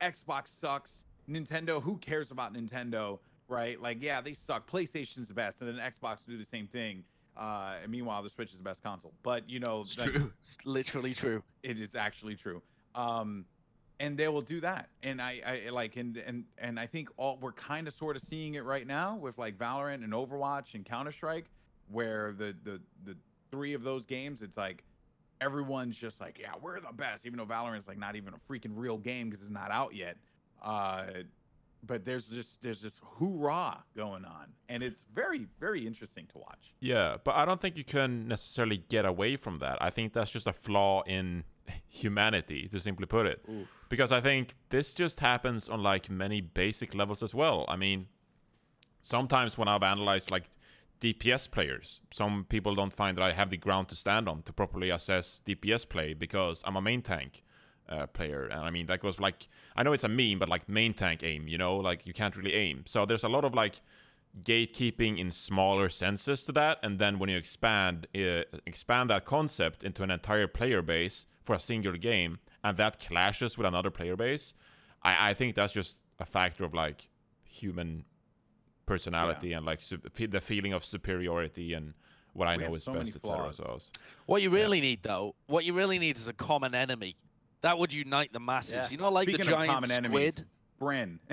[0.00, 3.18] Xbox sucks, Nintendo, who cares about Nintendo?
[3.48, 3.80] right?
[3.80, 4.70] Like, yeah, they suck.
[4.70, 7.04] PlayStation's the best, and then Xbox do the same thing.
[7.36, 9.12] Uh, and meanwhile, the Switch is the best console.
[9.22, 10.32] But you know, It's like, true.
[10.40, 11.42] It's literally true.
[11.62, 12.62] it is actually true.
[12.94, 13.44] Um,
[14.00, 14.88] and they will do that.
[15.02, 18.22] And I, I like, and and and I think all we're kind of sort of
[18.22, 21.46] seeing it right now with like Valorant and Overwatch and Counter Strike,
[21.90, 23.16] where the the the
[23.50, 24.84] three of those games, it's like
[25.40, 28.72] everyone's just like, yeah, we're the best, even though Valorant's like not even a freaking
[28.74, 30.16] real game because it's not out yet.
[30.62, 31.04] Uh,
[31.86, 36.74] but there's just there's this hoorah going on, and it's very very interesting to watch.
[36.80, 39.78] Yeah, but I don't think you can necessarily get away from that.
[39.80, 41.44] I think that's just a flaw in
[41.88, 43.44] humanity, to simply put it.
[43.88, 47.64] Because I think this just happens on like many basic levels as well.
[47.68, 48.06] I mean,
[49.02, 50.50] sometimes when I've analyzed like
[51.00, 54.52] DPS players, some people don't find that I have the ground to stand on to
[54.52, 57.42] properly assess DPS play because I'm a main tank
[57.88, 58.44] uh, player.
[58.46, 61.22] And I mean, that goes like, I know it's a meme, but like main tank
[61.22, 62.84] aim, you know, like you can't really aim.
[62.86, 63.80] So there's a lot of like
[64.42, 66.78] gatekeeping in smaller senses to that.
[66.82, 71.54] And then when you expand, uh, expand that concept into an entire player base for
[71.54, 74.54] a single game, and that clashes with another player base,
[75.02, 77.08] I, I think that's just a factor of like
[77.44, 78.04] human
[78.86, 81.94] personality and like su- fe- the feeling of superiority and
[82.32, 83.52] what I We know is so best, etc.
[83.52, 83.78] So
[84.26, 87.16] What you really need, though, what you really need is a common enemy.
[87.60, 88.74] That would unite the masses.
[88.74, 88.90] Yes.
[88.92, 90.46] You know, like Speaking the of giant common enemies, squid.
[90.80, 91.18] Bren.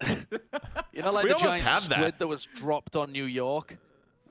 [0.92, 2.18] You know, like We the giant have squid that.
[2.18, 2.26] that.
[2.26, 3.78] was dropped on New York.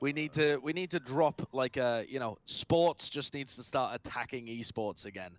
[0.02, 3.62] We need to we need to drop like a you know sports just needs to
[3.62, 5.30] start attacking esports again.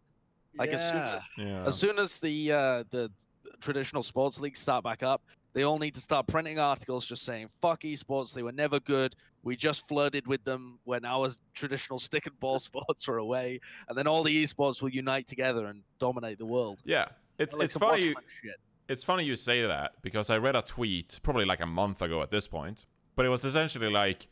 [0.58, 1.66] Like as soon as yeah.
[1.66, 3.12] as soon as the uh, the
[3.60, 7.50] traditional sports leagues start back up, they all need to start printing articles just saying
[7.62, 9.18] "fuck esports." They were never good.
[9.44, 13.60] We just flirted with them when our traditional stick and ball sports were away,
[13.90, 16.80] and then all the esports will unite together and dominate the world.
[16.86, 17.10] yeah.
[17.38, 18.56] It's Like it's funny you, shit.
[18.88, 22.22] it's funny you say that because I read a tweet probably like a month ago
[22.22, 22.86] at this point,
[23.18, 24.28] but it was essentially like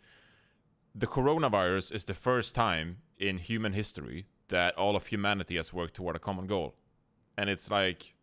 [0.93, 5.93] the coronavirus is the first time in human history that all of humanity has worked
[5.95, 6.75] toward a common goal.
[7.37, 8.13] And it's like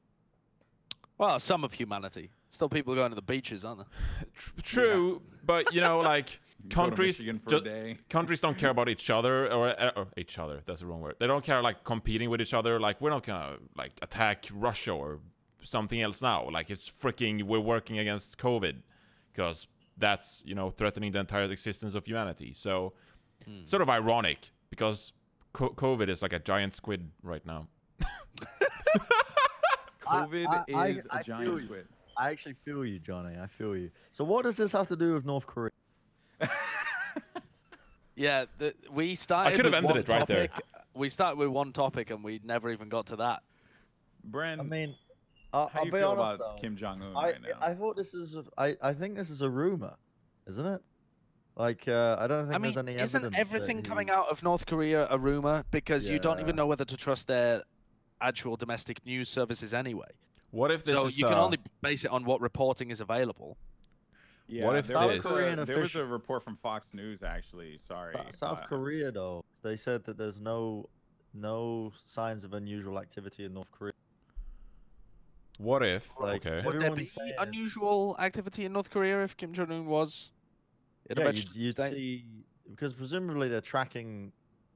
[1.16, 2.31] Well, some of humanity.
[2.51, 3.87] Still, people going to the beaches, aren't they?
[4.35, 6.41] tr- true, but you know like
[6.71, 11.01] countries ju- countries don't care about each other or, or each other that's the wrong
[11.01, 14.47] word they don't care like competing with each other like we're not gonna like attack
[14.53, 15.21] russia or
[15.62, 18.77] something else now like it's freaking we're working against covid
[19.33, 22.92] because that's you know threatening the entire existence of humanity so
[23.44, 23.64] Hmm.
[23.64, 25.12] sort of ironic because
[25.53, 27.68] co- covid is like a giant squid right now
[30.01, 31.86] COVID I- I- is I a giant squid.
[32.16, 33.36] I actually feel you, Johnny.
[33.40, 33.90] I feel you.
[34.11, 35.70] So what does this have to do with North Korea?
[38.16, 39.53] Yeah, the, we started.
[39.53, 40.49] I could have ended it right there.
[40.92, 43.44] We started with one topic and we never even got to that.
[44.28, 44.96] Bren, I mean,
[45.53, 46.61] I'll, how I'll you be feel honest about though.
[46.61, 47.49] Kim Jong Un I right now?
[47.61, 49.94] I thought this is a, I I think this is a rumor,
[50.49, 50.80] isn't it?
[51.57, 53.11] Like uh, I don't think I mean, there's any evidence.
[53.11, 55.64] isn't evidence that everything coming out of North Korea a rumor?
[55.70, 56.44] Because you don't Yeah.
[56.44, 57.62] even know whether to trust their
[58.20, 60.07] actual domestic news services anyway.
[60.51, 63.01] what if this so is you can uh, only base it on what reporting is
[63.01, 63.57] available.
[64.46, 67.22] yeah, what if there South was, a, Korean there was a report from Fox News
[67.22, 67.78] actually.
[67.86, 70.88] Sorry, Sou- South uh, Korea though they said that there's no
[71.34, 73.92] no signs of unusual activity in North Korea.
[75.59, 79.52] What if Like, okay Would there be saying unusual activity in North Korea if Kim
[79.52, 80.30] Jong Un was
[81.11, 81.92] in a yeah, vegetable you'd, you'd state?
[81.92, 82.24] see
[82.70, 84.32] because presumably they're tracking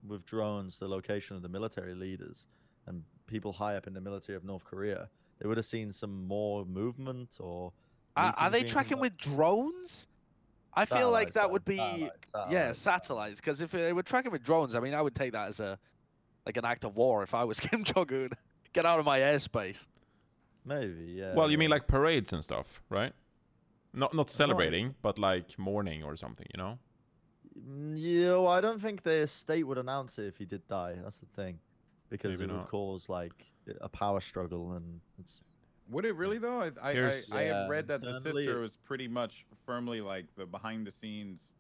[0.06, 2.46] with drones the location of the military leaders
[2.86, 5.08] and people high up in the military of North Korea.
[5.40, 7.72] They would have seen some more movement or.
[8.16, 10.06] Are, are they being tracking with drones?
[10.74, 12.78] I feel like that would be satellites, yeah satellites.
[12.78, 13.40] satellites.
[13.40, 15.78] Because if they were tracking with drones, I mean, I would take that as a
[16.46, 17.22] like an act of war.
[17.22, 18.30] If I was Kim Jong Un,
[18.72, 19.86] get out of my airspace.
[20.64, 21.34] Maybe, yeah.
[21.34, 23.12] well you mean like parades and stuff right
[23.92, 26.78] not not celebrating but like mourning or something you know
[27.68, 30.94] Mm, Yeah, well, I don't think the state would announce it if he did die.
[31.02, 31.58] That's the thing,
[32.08, 33.44] because Maybe it would cause like
[33.82, 35.42] a power struggle, and it's
[35.90, 36.62] Would it really though?
[36.62, 40.46] I I, I, I have read that the sister was pretty much firmly like the
[40.46, 41.52] behind the scenes.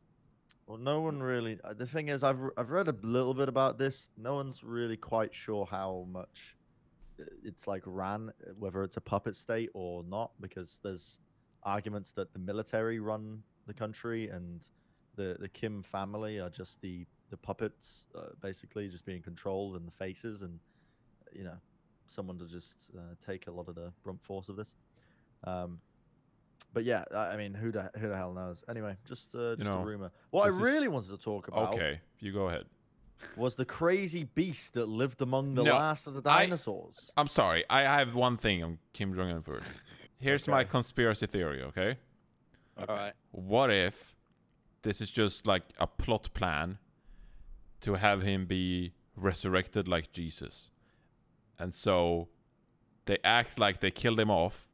[0.66, 1.58] well, no one really.
[1.62, 4.08] uh, The thing is, I've r- I've read a little bit about this.
[4.16, 6.56] No one's really quite sure how much
[7.44, 11.18] it's like ran, whether it's a puppet state or not, because there's
[11.62, 14.66] arguments that the military run the country and
[15.14, 19.86] the the Kim family are just the the puppets, uh, basically just being controlled and
[19.86, 20.58] the faces, and
[21.32, 21.56] you know,
[22.06, 24.74] someone to just uh, take a lot of the brunt force of this.
[25.44, 25.80] Um,
[26.74, 28.64] but yeah, I mean, who the who the hell knows?
[28.68, 30.10] Anyway, just uh, just know, a rumor.
[30.30, 32.64] What I this is- really wanted to talk about okay you go ahead
[33.36, 37.10] was the crazy beast that lived among the No, last of the dinosaurs.
[37.16, 37.64] I'm sorry.
[37.70, 39.66] I have one thing on Kim Jong Un first.
[40.18, 41.98] Here's my conspiracy theory, okay?
[42.80, 42.92] Okay.
[42.92, 43.12] All right.
[43.30, 44.14] What if
[44.82, 46.78] this is just like a plot plan
[47.80, 50.70] to have him be resurrected like Jesus?
[51.58, 52.28] And so
[53.06, 54.68] they act like they killed him off,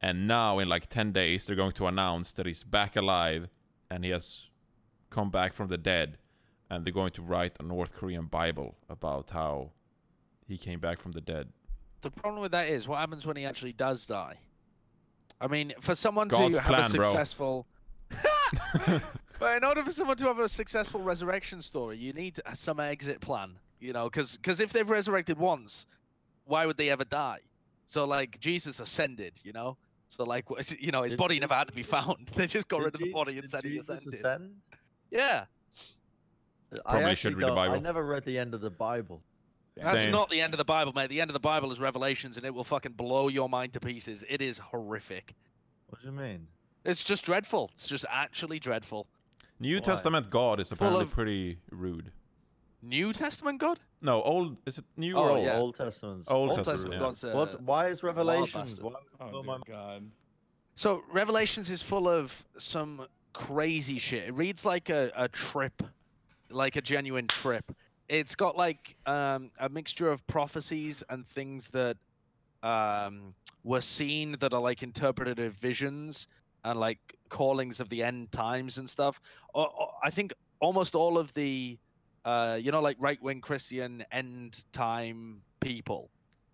[0.00, 3.48] and now in like 10 days, they're going to announce that he's back alive
[3.90, 4.46] and he has
[5.10, 6.18] come back from the dead,
[6.70, 9.72] and they're going to write a North Korean Bible about how
[10.46, 11.48] he came back from the dead.
[12.00, 14.38] The problem with that is, what happens when he actually does die?
[15.40, 17.66] I mean, for someone God's to have a successful.
[19.38, 23.20] but in order for someone to have a successful resurrection story, you need some exit
[23.20, 23.58] plan.
[23.80, 25.86] You know, because if they've resurrected once,
[26.44, 27.38] why would they ever die?
[27.86, 29.76] So like Jesus ascended, you know.
[30.08, 30.44] So like
[30.78, 32.30] you know his Did body never had to be found.
[32.34, 34.14] They just got rid of the body and did said he ascended.
[34.14, 34.54] ascend?
[35.10, 35.46] Yeah, I
[36.70, 39.22] Probably actually should read the don't- I never read the end of the Bible.
[39.76, 40.10] that's Same.
[40.10, 41.08] not the end of the Bible, mate.
[41.08, 43.80] The end of the Bible is Revelations, and it will fucking blow your mind to
[43.80, 44.24] pieces.
[44.28, 45.34] It is horrific.
[45.88, 46.46] What do you mean?
[46.84, 47.70] It's just dreadful.
[47.74, 49.06] It's just actually dreadful.
[49.60, 49.80] New Why?
[49.80, 52.12] Testament God is apparently of- pretty rude.
[52.82, 53.80] New Testament God?
[54.00, 54.56] No, old.
[54.66, 55.44] Is it new Oh, or old?
[55.44, 55.56] yeah.
[55.58, 57.06] Old Testament's Old Old Testament, Testament yeah.
[57.08, 57.24] God's.
[57.24, 58.80] Uh, What's why is Revelations?
[58.80, 60.08] Why, Oh, oh my God.
[60.76, 64.28] So Revelations is full of some crazy shit.
[64.28, 65.82] It reads like a, a trip,
[66.50, 67.64] like a genuine trip.
[68.08, 71.96] It's got like um, a mixture of prophecies and things that
[72.62, 73.34] um,
[73.64, 76.26] were seen that are like interpretative visions
[76.64, 79.20] and like callings of the end times and stuff.
[79.54, 81.78] I think almost all of the,
[82.24, 86.10] uh, you know, like right wing Christian end time people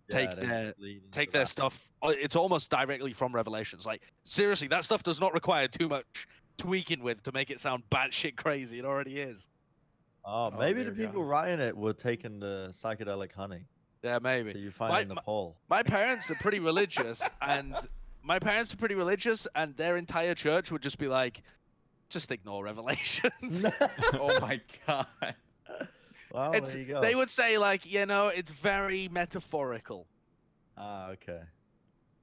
[0.09, 0.73] take Yeah, their
[1.11, 1.47] take their that.
[1.47, 1.87] stuff.
[2.03, 3.85] uh, It's almost directly from Revelations.
[3.85, 6.27] Like seriously, that stuff does not require too much
[6.57, 8.77] tweaking with to make it sound batshit crazy.
[8.79, 9.47] It already is.
[10.27, 11.29] Oh, Oh, maybe the dear people God.
[11.29, 13.65] writing it were taking the psychedelic honey
[14.03, 14.59] Yeah, that maybe.
[14.59, 15.55] you find My- in my- Nepal.
[15.69, 17.75] My parents are pretty religious, and
[18.23, 21.43] my parents are pretty religious, and their entire church would just be like,
[22.09, 23.65] just ignore Revelations.
[24.13, 25.05] Oh my God.
[26.31, 27.01] well, It's- there you go.
[27.01, 30.07] they would say like, you know, it's very metaphorical.
[30.77, 31.41] Ah, okay.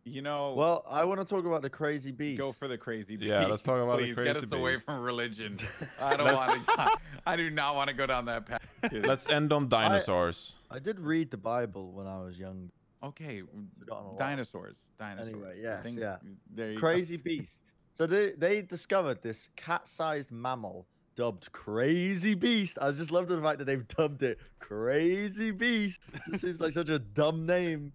[0.04, 0.54] You know.
[0.56, 2.38] Well, I want to talk about the crazy beast.
[2.38, 3.30] Go for the crazy beast.
[3.30, 4.16] Yeah, let's talk about the please.
[4.16, 4.86] Get us crazy away beast.
[4.86, 5.58] from religion.
[6.00, 6.98] I don't Let's- want to.
[7.24, 8.62] I do not want to go down that path.
[8.92, 10.56] Let's end on dinosaurs.
[10.70, 12.70] I did read the Bible when I was young.
[13.04, 13.42] Okay,
[13.78, 14.18] Forgotten a lot.
[14.18, 14.76] dinosaurs.
[14.98, 15.56] Dinosaurs.
[15.58, 16.16] I yes, think yeah.
[16.54, 16.80] There you go.
[16.80, 17.60] Crazy beast.
[17.94, 22.78] So they they discovered this cat-sized mammal dubbed Crazy Beast.
[22.80, 26.00] I just love the fact that they've dubbed it Crazy Beast.
[26.32, 27.92] It seems like such a dumb name,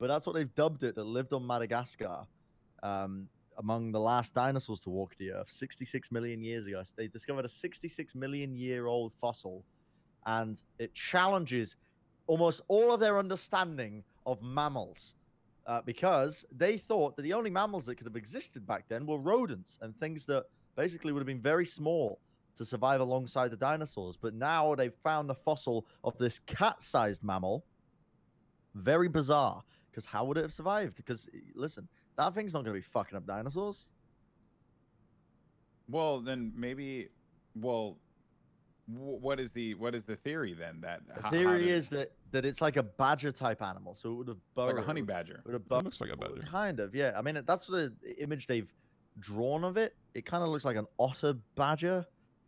[0.00, 0.96] but that's what they've dubbed it.
[0.96, 2.26] That lived on Madagascar,
[2.82, 3.28] um,
[3.58, 6.82] among the last dinosaurs to walk the earth, 66 million years ago.
[6.96, 9.62] They discovered a 66 million year old fossil,
[10.24, 11.76] and it challenges
[12.26, 15.14] almost all of their understanding of mammals
[15.66, 19.18] uh, because they thought that the only mammals that could have existed back then were
[19.18, 20.44] rodents and things that
[20.76, 22.18] basically would have been very small
[22.56, 24.16] to survive alongside the dinosaurs.
[24.16, 27.64] But now they've found the fossil of this cat sized mammal.
[28.74, 30.96] Very bizarre because how would it have survived?
[30.96, 33.88] Because listen, that thing's not going to be fucking up dinosaurs.
[35.88, 37.08] Well, then maybe.
[37.56, 37.96] Well,
[38.86, 40.80] what is the what is the theory then?
[40.82, 44.10] That The how theory did- is that, that it's like a badger type animal, so
[44.12, 44.76] it would have burrowed.
[44.76, 45.42] like a honey badger.
[45.44, 46.42] Would have It looks like a badger.
[46.48, 47.12] Kind of, yeah.
[47.16, 48.72] I mean, that's the image they've
[49.18, 49.96] drawn of it.
[50.14, 52.06] It kind of looks like an otter badger.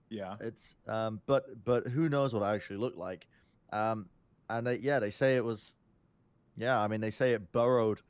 [0.08, 0.36] Yeah.
[0.40, 3.26] It's um, but but who knows what it actually looked like?
[3.72, 4.06] Um,
[4.50, 5.72] and they, yeah, they say it was,
[6.56, 6.80] yeah.
[6.80, 8.00] I mean, they say it burrowed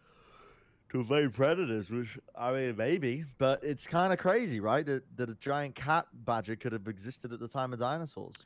[0.90, 4.84] to evade predators, which I mean, maybe, but it's kind of crazy, right?
[4.84, 8.36] That that a giant cat badger could have existed at the time of dinosaurs.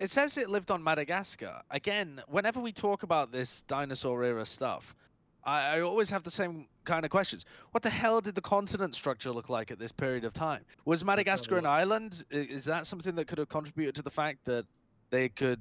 [0.00, 1.62] It says it lived on Madagascar.
[1.70, 4.96] Again, whenever we talk about this dinosaur era stuff,
[5.44, 7.44] I, I always have the same kind of questions.
[7.70, 10.64] What the hell did the continent structure look like at this period of time?
[10.84, 12.24] Was Madagascar an island?
[12.30, 14.66] Is that something that could have contributed to the fact that
[15.10, 15.60] they could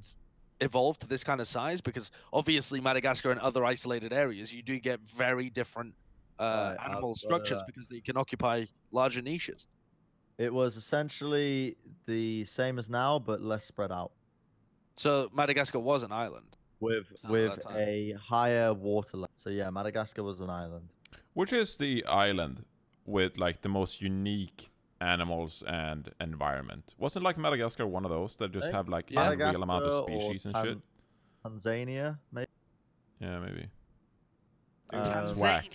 [0.61, 1.81] evolve to this kind of size?
[1.81, 5.93] Because obviously, Madagascar and other isolated areas, you do get very different
[6.39, 9.67] uh, Right, animal structures because they can occupy larger niches.
[10.37, 11.77] It was essentially
[12.07, 14.11] the same as now, but less spread out.
[14.95, 16.57] So Madagascar was an island.
[16.79, 19.29] with with a higher water level.
[19.37, 20.89] So yeah, Madagascar was an island.
[21.33, 22.65] Which is the island
[23.05, 24.69] with like the most unique
[25.03, 26.95] animals and environment?
[26.97, 29.31] Wasn't like Madagascar one of those that just have like Yeah.
[29.31, 30.77] a real amount of species and Tan- shit?
[31.45, 32.47] Tanzania, maybe.
[33.19, 33.67] Yeah, maybe.
[34.91, 35.65] Uh, It's whack.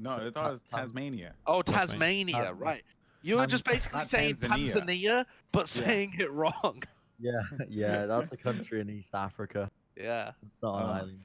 [0.00, 1.34] No, I thought it was Tan- Tasmania.
[1.46, 2.34] Oh, Tasmania.
[2.34, 2.84] Tasmania, right.
[3.22, 4.72] You were Tan- just basically not saying Tanzania.
[4.72, 6.82] Tanzania, but saying it wrong.
[7.20, 9.68] Yeah, yeah, that's a country in East Africa.
[9.96, 10.30] Yeah.
[10.40, 10.92] It's not an Oh.
[10.92, 11.20] island.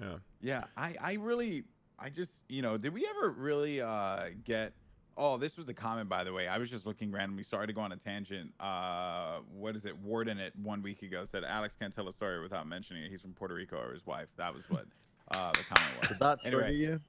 [0.00, 0.16] Yeah.
[0.40, 1.64] Yeah, I, I really,
[1.98, 4.72] I just, you know, did we ever really uh, get
[5.16, 6.48] Oh, this was the comment, by the way.
[6.48, 7.44] I was just looking randomly.
[7.44, 8.52] Sorry to go on a tangent.
[8.58, 9.96] Uh, what is it?
[9.98, 13.10] Warden it one week ago said Alex can't tell a story without mentioning it.
[13.10, 14.26] He's from Puerto Rico or his wife.
[14.36, 14.86] That was what
[15.30, 16.08] uh, the comment was.
[16.08, 16.62] Did that Anyway.
[16.62, 17.00] trigger you?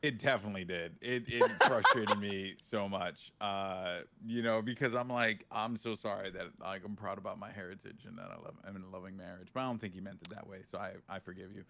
[0.00, 0.94] It definitely did.
[1.00, 3.32] It it frustrated me so much.
[3.40, 7.50] Uh, you know, because I'm like, I'm so sorry that like I'm proud about my
[7.50, 9.48] heritage and that I love I'm in a loving marriage.
[9.52, 11.64] But I don't think he meant it that way, so I I forgive you.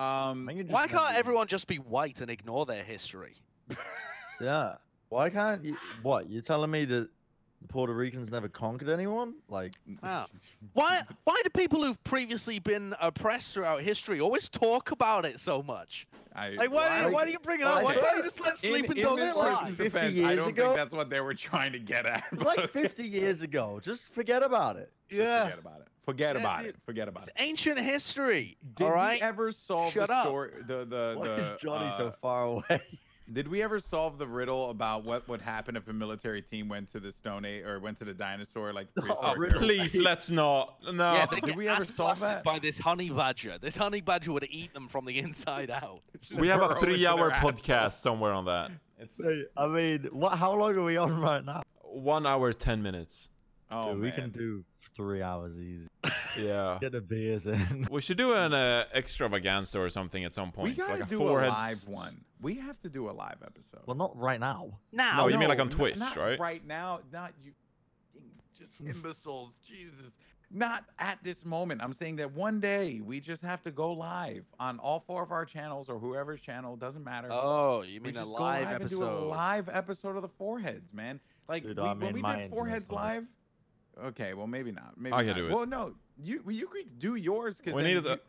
[0.00, 3.34] Um, I think it Why can't everyone just be white and ignore their history?
[4.40, 4.74] Yeah.
[5.14, 5.76] Why can't you?
[6.02, 7.08] What you're telling me that
[7.62, 9.34] the Puerto Ricans never conquered anyone?
[9.48, 10.26] Like, Wow.
[10.72, 15.62] Why why do people who've previously been oppressed throughout history always talk about it so
[15.62, 16.08] much?
[16.34, 17.84] I, Like why do you, why do you bring it up?
[17.84, 19.66] Why swear- can't you just let sleeping in dogs lie?
[19.70, 20.64] 50 defense, I don't ago?
[20.64, 22.24] think that's what they were trying to get at.
[22.36, 23.78] like 50 years ago.
[23.80, 24.90] Just forget about it.
[25.08, 25.86] just Forget about it.
[26.04, 26.68] Forget Yeah, about dude.
[26.70, 26.76] it.
[26.84, 27.34] Forget about It's it.
[27.42, 28.56] ancient history.
[28.74, 29.20] Did all right.
[29.20, 30.24] we ever solve Shut the up.
[30.24, 30.50] story?
[30.66, 31.34] The the Why the.
[31.36, 32.82] is Johnny uh, so far away?
[33.32, 36.90] Did we ever solve the riddle about what would happen if a military team went
[36.92, 39.56] to the Stone Age or went to the dinosaur like Oh, prehistoric riddle.
[39.58, 39.66] era?
[39.78, 40.76] Please, let's not.
[40.92, 41.14] No.
[41.14, 42.44] yeah, they Did we ever ass solve blasted that?
[42.44, 43.56] by this honey badger.
[43.58, 46.02] This honey badger would eat them from the inside out.
[46.38, 47.52] We have a three-hour their asshole.
[47.52, 48.70] podcast somewhere on that.
[48.98, 49.18] It's
[49.56, 50.36] I mean, what?
[50.38, 51.62] How long are we on right now?
[51.82, 53.30] one hour ten minutes.
[53.70, 54.64] Oh Dude, we can do
[54.96, 55.86] three hours easy.
[56.38, 56.78] Yeah.
[56.80, 57.88] Get the beers in.
[57.90, 60.70] We should do an uh, extravaganza or something at some point.
[60.70, 62.24] We gotta like a do forehead a live s- one.
[62.40, 63.80] We have to do a live episode.
[63.86, 64.78] well, not right now.
[64.92, 66.38] Now, No, you mean like on Twitch, not right?
[66.38, 67.52] Right now, not you.
[68.58, 70.12] Just imbeciles, Jesus.
[70.56, 71.82] Not at this moment.
[71.82, 75.32] I'm saying that one day we just have to go live on all four of
[75.32, 76.76] our channels or whoever's channel.
[76.76, 77.28] Doesn't matter.
[77.32, 79.26] Oh, you we mean a just go live live and do a episode?
[79.26, 81.18] live episode of the Four Heads, man.
[81.48, 82.96] Like Dude, we, I when we did internet's foreheads fine.
[82.96, 83.26] live.
[84.02, 84.94] Okay, well maybe not.
[84.98, 85.34] Maybe I not.
[85.34, 85.54] can do it.
[85.54, 88.20] Well, no, you well, you could do yours because We need a-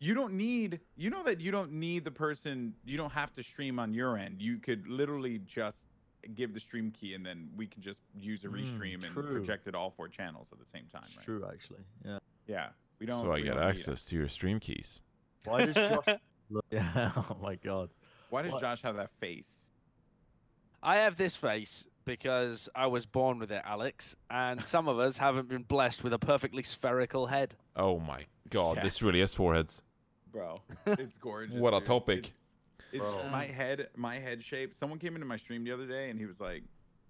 [0.00, 3.42] you don't need you know that you don't need the person you don't have to
[3.42, 5.86] stream on your end you could literally just
[6.34, 9.66] give the stream key and then we can just use a Mm, restream and project
[9.68, 11.84] it all four channels at the same time right true, actually.
[12.04, 12.18] Yeah.
[12.46, 12.68] yeah
[12.98, 13.68] we don't So I get don't need it.
[13.68, 15.02] access to your stream keys.
[15.44, 16.06] Why does Josh
[16.50, 16.64] look?
[16.70, 17.12] Yeah.
[17.16, 17.90] Oh my god.
[18.30, 18.60] why does What?
[18.62, 19.68] josh have that face
[20.82, 25.16] I have this face because I was born with it, Alex, and some of us
[25.16, 27.54] haven't been blessed with a perfectly spherical head.
[27.76, 28.82] Oh my god, Yeah.
[28.84, 29.82] this really is foreheads.
[30.32, 30.56] bro
[30.86, 31.86] it's gorgeous What a dude.
[31.86, 32.18] topic.
[32.92, 36.10] It's- it's my head my head shape someone came into my stream the other day
[36.10, 36.62] and he was like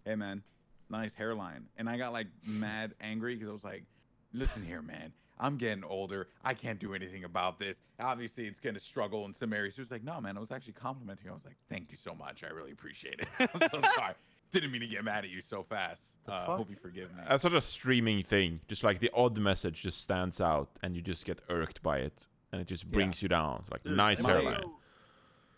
[0.06, 0.42] hey man
[0.88, 3.84] nice hairline and i got like mad angry because i was like
[4.32, 8.72] listen here man i'm getting older i can't do anything about this obviously it's going
[8.74, 11.30] to struggle in some areas he was like no man i was actually complimenting you
[11.30, 14.14] i was like thank you so much i really appreciate it i'm so sorry
[14.55, 17.22] didn't mean to get mad at you so fast The uh, hope you forgive me
[17.28, 18.60] That's such a streaming thing.
[18.68, 22.28] Just like the odd message just stands out and you just get irked by it.
[22.52, 22.90] And it just Yeah.
[22.93, 23.59] brings you down.
[23.60, 24.62] It's like Dude, nice my- hairline.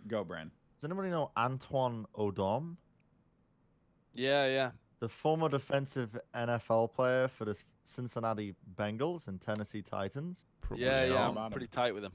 [0.08, 0.50] go bren
[0.80, 2.76] Does anybody know Antwan Odom,
[4.14, 4.70] Yeah, yeah.
[5.00, 10.44] the former defensive NFL player for the Cincinnati Bengals and Tennessee Titans?
[10.60, 11.28] Probably yeah, yeah.
[11.28, 12.12] I'm pretty tight with him.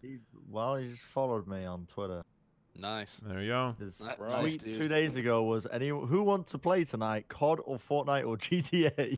[0.00, 0.18] He,
[0.48, 2.22] well, he just followed me on Twitter.
[2.76, 3.16] Nice.
[3.24, 3.76] There you go.
[3.78, 4.28] His That- Bro.
[4.30, 7.28] nice, tweet two days ago was, "Any who wants to play tonight?
[7.28, 9.16] COD or Fortnite or GTA?"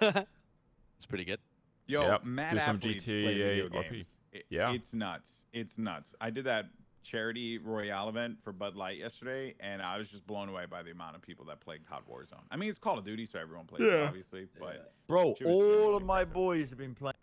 [0.00, 1.40] it's pretty good.
[1.86, 3.90] Yo, Yep, mad do some athletes play GTA video RP.
[3.90, 4.16] games.
[4.32, 4.72] It- Yeah.
[4.72, 5.42] it's nuts.
[5.52, 6.14] It's nuts.
[6.20, 6.66] I did that
[7.02, 10.90] charity royale event for Bud Light yesterday, and I was just blown away by the
[10.90, 12.42] amount of people that played COD Warzone.
[12.50, 14.08] I mean, it's Call of Duty, so everyone plays it, Yeah.
[14.08, 14.48] obviously.
[14.58, 16.34] But Bro, She was all really of my impressive.
[16.34, 17.14] boys have been playing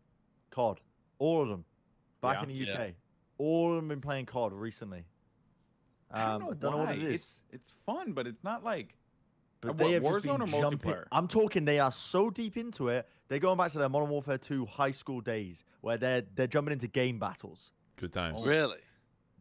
[0.51, 0.79] COD.
[1.19, 1.65] All of them.
[2.21, 2.43] Back Yeah?
[2.43, 2.73] in the Yeah.
[2.73, 2.95] UK.
[3.37, 5.05] All of them been playing COD recently.
[6.13, 7.13] I don't Um, know I don't know what it is.
[7.15, 8.95] It's it's fun, but it's not like.
[9.61, 10.95] But they what, have just been jumping.
[11.11, 11.63] I'm talking.
[11.65, 13.07] They are so deep into it.
[13.29, 16.73] They're going back to their Modern Warfare 2 high school days, where they're they're jumping
[16.73, 17.71] into game battles.
[17.95, 18.41] Good times.
[18.41, 18.45] Oh.
[18.45, 18.79] Really?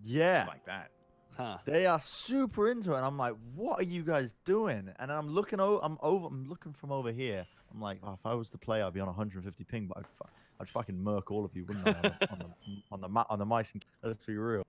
[0.04, 0.90] Yeah, It's like that.
[1.36, 1.58] Huh.
[1.64, 2.96] they are super into it.
[2.98, 4.90] And I'm like, what are you guys doing?
[4.98, 5.80] And I'm looking over.
[5.82, 6.26] I'm over.
[6.26, 7.46] I'm looking from over here.
[7.72, 10.06] I'm like, oh, if I was to play, I'd be on 150 ping, but I'd,
[10.06, 10.28] fu-
[10.60, 11.90] I'd fucking murk all of you, wouldn't I?
[11.92, 13.70] On the on the, on the, ma- on the mice.
[13.72, 14.62] And, let's be real.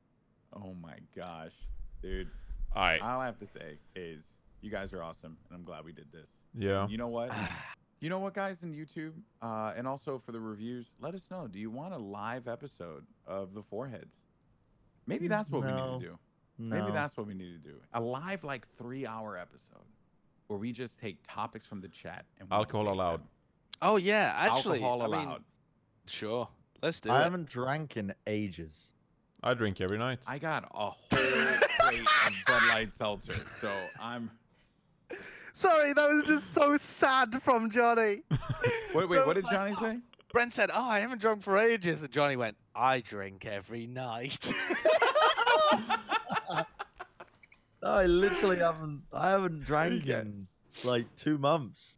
[0.56, 1.52] Oh my gosh,
[2.04, 2.30] dude.
[2.76, 3.02] All right.
[3.02, 4.22] All I have to say is
[4.62, 6.28] you guys are awesome, and I'm glad we did this.
[6.54, 6.88] Yeah.
[6.88, 7.32] You know what?
[8.00, 11.48] You know what, guys, in YouTube, uh, and also for the reviews, let us know.
[11.48, 14.18] Do you want a live episode of the Four Heads?
[15.08, 16.20] Maybe that's what we need to do.
[16.58, 16.76] No.
[16.82, 17.76] Maybe that's what we need to do.
[17.94, 19.86] A live, like three hour episode
[20.48, 23.20] where we just take topics from the chat and we Alcohol debate allowed.
[23.22, 23.28] them.
[23.82, 24.84] Oh yeah, actually.
[24.84, 25.44] Alcohol I mean, allowed.
[26.06, 26.50] sure.
[26.82, 27.20] Let's do I it.
[27.22, 28.90] I haven't drank in ages.
[29.42, 30.20] I drink every night.
[30.28, 31.53] I got a whole
[31.88, 34.30] crate of Bud Light seltzer, so I'm.
[35.54, 38.24] Sorry, that was just so sad from Johnny.
[38.96, 39.26] Wait, wait.
[39.26, 40.00] What did Johnny say?
[40.34, 44.52] Bren said, "Oh, I haven't drunk for ages," and Johnny went, "I drink every night."
[47.84, 49.02] I literally haven't.
[49.12, 50.48] I haven't drank get- in
[50.84, 51.98] like two months.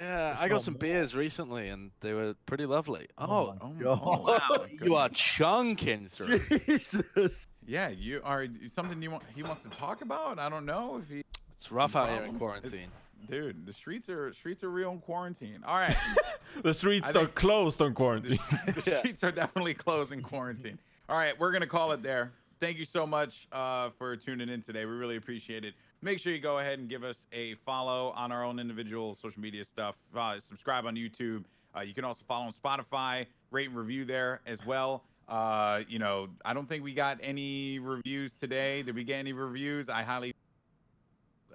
[0.00, 0.78] Yeah, I got some more.
[0.78, 3.06] beers recently, and they were pretty lovely.
[3.18, 4.00] Oh Oh, my oh, God.
[4.02, 4.22] oh,
[4.58, 6.40] wow, you are chunking through.
[6.66, 7.46] Jesus.
[7.66, 9.22] Yeah, you are something you want.
[9.34, 10.38] He wants to talk about.
[10.38, 11.22] I don't know if he.
[11.56, 12.36] It's rough out here in Problem?
[12.36, 12.88] It- quarantine.
[13.30, 15.60] Dude, the streets are streets are real in quarantine.
[15.64, 15.96] All right,
[16.64, 18.40] The streets are closed on quarantine.
[18.66, 18.98] the Yeah.
[18.98, 20.76] streets are definitely closed in quarantine.
[21.08, 22.32] All right, we're gonna call it there.
[22.58, 24.84] Thank you so much uh, for tuning in today.
[24.86, 25.74] We really appreciate it.
[26.04, 29.40] Make sure you go ahead and give us a follow on our own individual social
[29.40, 29.96] media stuff.
[30.14, 31.44] Uh, subscribe on YouTube.
[31.76, 35.04] Uh, you can also follow on Spotify, rate and review there as well.
[35.28, 38.82] Uh, you know, I don't think we got any reviews today.
[38.82, 39.88] Did we get any reviews?
[39.88, 40.34] I highly,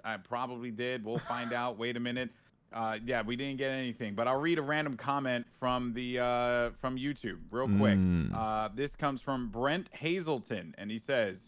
[0.02, 1.04] I probably did.
[1.04, 1.76] We'll find out.
[1.76, 2.30] Wait a minute.
[2.72, 6.70] Uh, yeah, we didn't get anything, but I'll read a random comment from the uh,
[6.80, 7.98] from YouTube real quick.
[7.98, 8.34] Mm.
[8.34, 11.38] Uh, this comes from Brent Hazelton, and he says,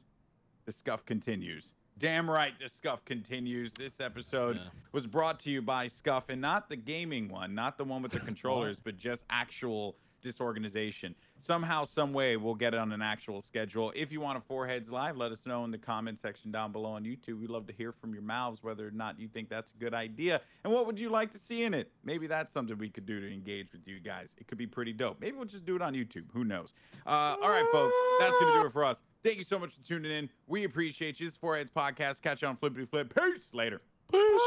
[0.66, 3.74] "The scuff continues." Damn right, the scuff continues.
[3.74, 4.62] This episode Yeah.
[4.92, 8.12] was brought to you by Scuff, and not the gaming one, not the one with
[8.12, 11.14] the controllers, but just actual disorganization.
[11.38, 13.92] Somehow, some way, we'll get it on an actual schedule.
[13.94, 16.72] If you want a Four Heads Live, let us know in the comment section down
[16.72, 17.38] below on YouTube.
[17.40, 19.92] We'd love to hear from your mouths whether or not you think that's a good
[19.94, 21.92] idea, and what would you like to see in it.
[22.02, 24.34] Maybe that's something we could do to engage with you guys.
[24.38, 25.20] It could be pretty dope.
[25.20, 26.24] Maybe we'll just do it on YouTube.
[26.32, 26.72] Who knows?
[27.06, 29.02] Uh, all right, folks, that's gonna do it for us.
[29.22, 30.30] Thank you so much for tuning in.
[30.46, 31.26] We appreciate you.
[31.26, 32.22] This is Four Heads Podcast.
[32.22, 33.12] Catch you on Flippity Flip.
[33.14, 33.50] Peace.
[33.52, 33.80] Later.
[34.10, 34.40] Peace.